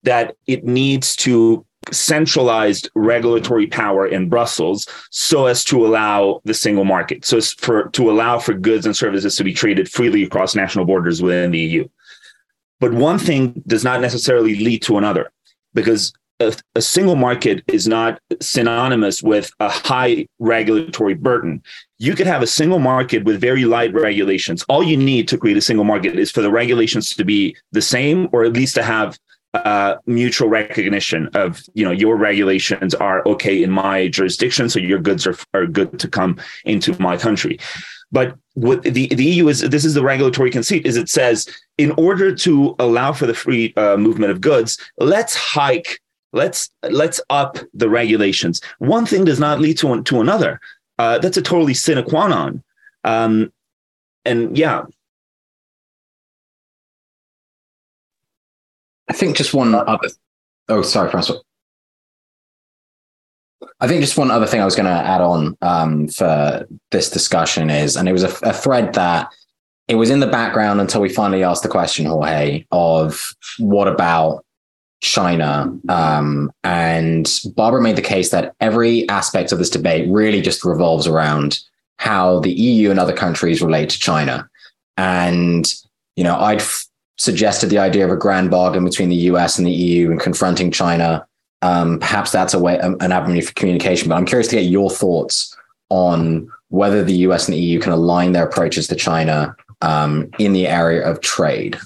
[0.04, 6.86] that it needs to centralized regulatory power in Brussels so as to allow the single
[6.86, 10.56] market, so as for to allow for goods and services to be traded freely across
[10.56, 11.88] national borders within the EU.
[12.80, 15.32] But one thing does not necessarily lead to another,
[15.74, 21.62] because a, a single market is not synonymous with a high regulatory burden.
[22.00, 24.64] You could have a single market with very light regulations.
[24.68, 27.82] All you need to create a single market is for the regulations to be the
[27.82, 29.18] same, or at least to have
[29.54, 35.00] uh, mutual recognition of you know your regulations are okay in my jurisdiction, so your
[35.00, 37.60] goods are are good to come into my country.
[38.12, 41.92] But what the, the EU is this is the regulatory conceit is it says in
[41.92, 46.00] order to allow for the free uh, movement of goods, let's hike,
[46.34, 48.62] let's let's up the regulations.
[48.80, 50.60] One thing does not lead to to another.
[50.98, 52.64] Uh, that's a totally sine qua non.
[53.04, 53.52] Um,
[54.26, 54.84] and yeah,
[59.10, 60.10] I think just one other.
[60.70, 61.40] Oh, sorry, Francois.
[63.80, 67.10] I think just one other thing I was going to add on um, for this
[67.10, 69.32] discussion is, and it was a, a, thread that
[69.88, 74.46] it was in the background until we finally asked the question, Jorge, of what about
[75.02, 75.72] China?
[75.90, 81.08] Um, and Barbara made the case that every aspect of this debate really just revolves
[81.08, 81.60] around
[81.98, 84.50] how the EU and other countries relate to China.
[84.98, 85.72] And,
[86.16, 86.88] you know, I'd f-
[87.18, 90.72] suggested the idea of a grand bargain between the US and the EU and confronting
[90.72, 91.26] China.
[91.62, 94.10] Um, perhaps that's a way, an avenue for communication.
[94.10, 95.56] But I'm curious to get your thoughts
[95.90, 100.54] on whether the US and the EU can align their approaches to China um, in
[100.54, 101.78] the area of trade.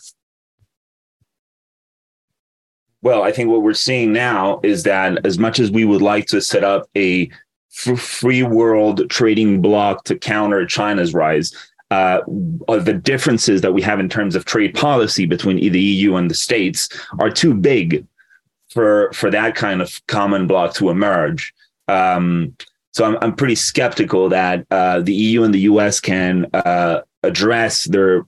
[3.06, 6.26] Well, I think what we're seeing now is that as much as we would like
[6.30, 7.30] to set up a
[7.70, 11.54] free world trading bloc to counter China's rise,
[11.92, 16.32] uh, the differences that we have in terms of trade policy between the EU and
[16.32, 16.90] the states
[17.20, 18.08] are too big
[18.70, 21.54] for for that kind of common bloc to emerge.
[21.88, 22.56] Um,
[22.92, 27.84] so I'm I'm pretty skeptical that uh, the EU and the US can uh, address
[27.84, 28.26] their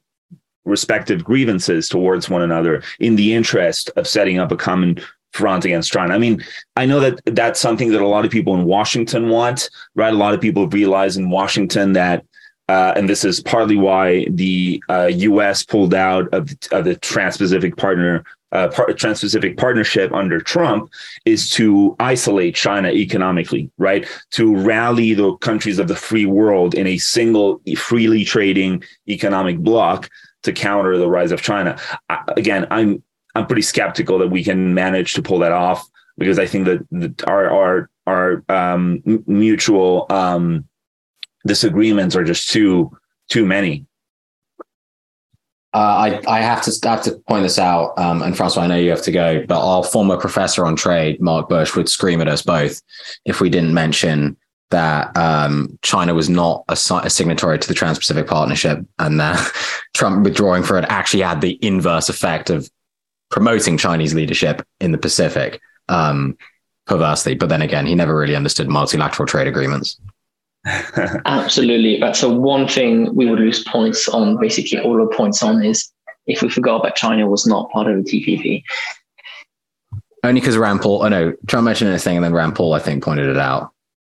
[0.67, 4.99] respective grievances towards one another in the interest of setting up a common
[5.33, 6.13] front against China.
[6.13, 6.43] I mean,
[6.75, 10.13] I know that that's something that a lot of people in Washington want, right?
[10.13, 12.25] A lot of people realize in Washington that
[12.69, 15.63] uh, and this is partly why the uh, U.S.
[15.63, 20.89] pulled out of, of the Trans-Pacific Partner uh, Trans-Pacific Partnership under Trump,
[21.25, 24.07] is to isolate China economically, right?
[24.31, 30.09] To rally the countries of the free world in a single, freely trading economic bloc
[30.43, 31.79] to counter the rise of China.
[32.09, 33.03] I, again, I'm
[33.35, 37.23] I'm pretty skeptical that we can manage to pull that off because I think that,
[37.27, 40.67] our our our um, mutual um,
[41.45, 42.97] disagreements are just too
[43.29, 43.85] too many.
[45.73, 48.77] Uh, I, I have to have to point this out, um, and Francois, I know
[48.77, 52.27] you have to go, but our former professor on trade, Mark Bush, would scream at
[52.27, 52.81] us both
[53.25, 54.37] if we didn't mention
[54.69, 59.51] that um, China was not a, a, signatory to the Trans-Pacific Partnership, and that
[59.93, 62.69] Trump withdrawing from it actually had the inverse effect of
[63.29, 66.37] promoting Chinese leadership in the Pacific, um,
[66.85, 67.35] perversely.
[67.35, 69.99] But then again, he never really understood multilateral trade agreements.
[71.25, 71.99] Absolutely.
[71.99, 75.91] But so one thing we would lose points on, basically all the points on, is
[76.25, 78.63] if we forgot that China was not part of the TPP.
[80.23, 83.03] Only because Rand Paul, oh no, Trump mentioned thing and then Rand Paul, I think,
[83.03, 83.71] pointed it out.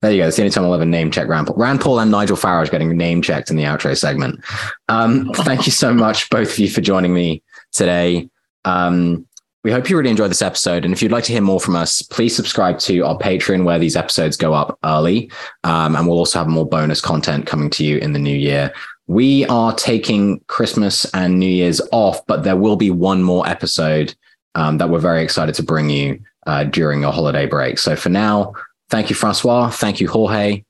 [0.01, 0.27] There you go.
[0.27, 1.55] It's the only time I'll ever name check Rand Paul.
[1.55, 4.43] Rand Paul and Nigel Farage getting name checked in the outro segment.
[4.89, 7.41] Um, thank you so much, both of you, for joining me
[7.71, 8.29] today.
[8.63, 9.25] Um,
[9.63, 10.85] we hope you really enjoyed this episode.
[10.85, 13.79] And if you'd like to hear more from us, please subscribe to our Patreon where
[13.79, 15.31] these episodes go up early.
[15.63, 18.71] Um, and we'll also have more bonus content coming to you in the new year.
[19.07, 24.15] We are taking Christmas and New Year's off, but there will be one more episode
[24.55, 27.77] um, that we're very excited to bring you uh, during your holiday break.
[27.79, 28.53] So for now,
[28.89, 29.69] thank you, Francois.
[29.69, 30.63] Thank you, Jorge.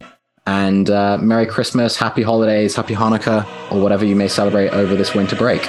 [0.46, 5.14] And uh, Merry Christmas, Happy Holidays, Happy Hanukkah, or whatever you may celebrate over this
[5.14, 5.68] winter break.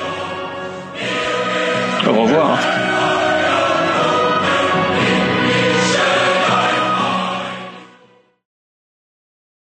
[2.07, 2.88] Au revoir.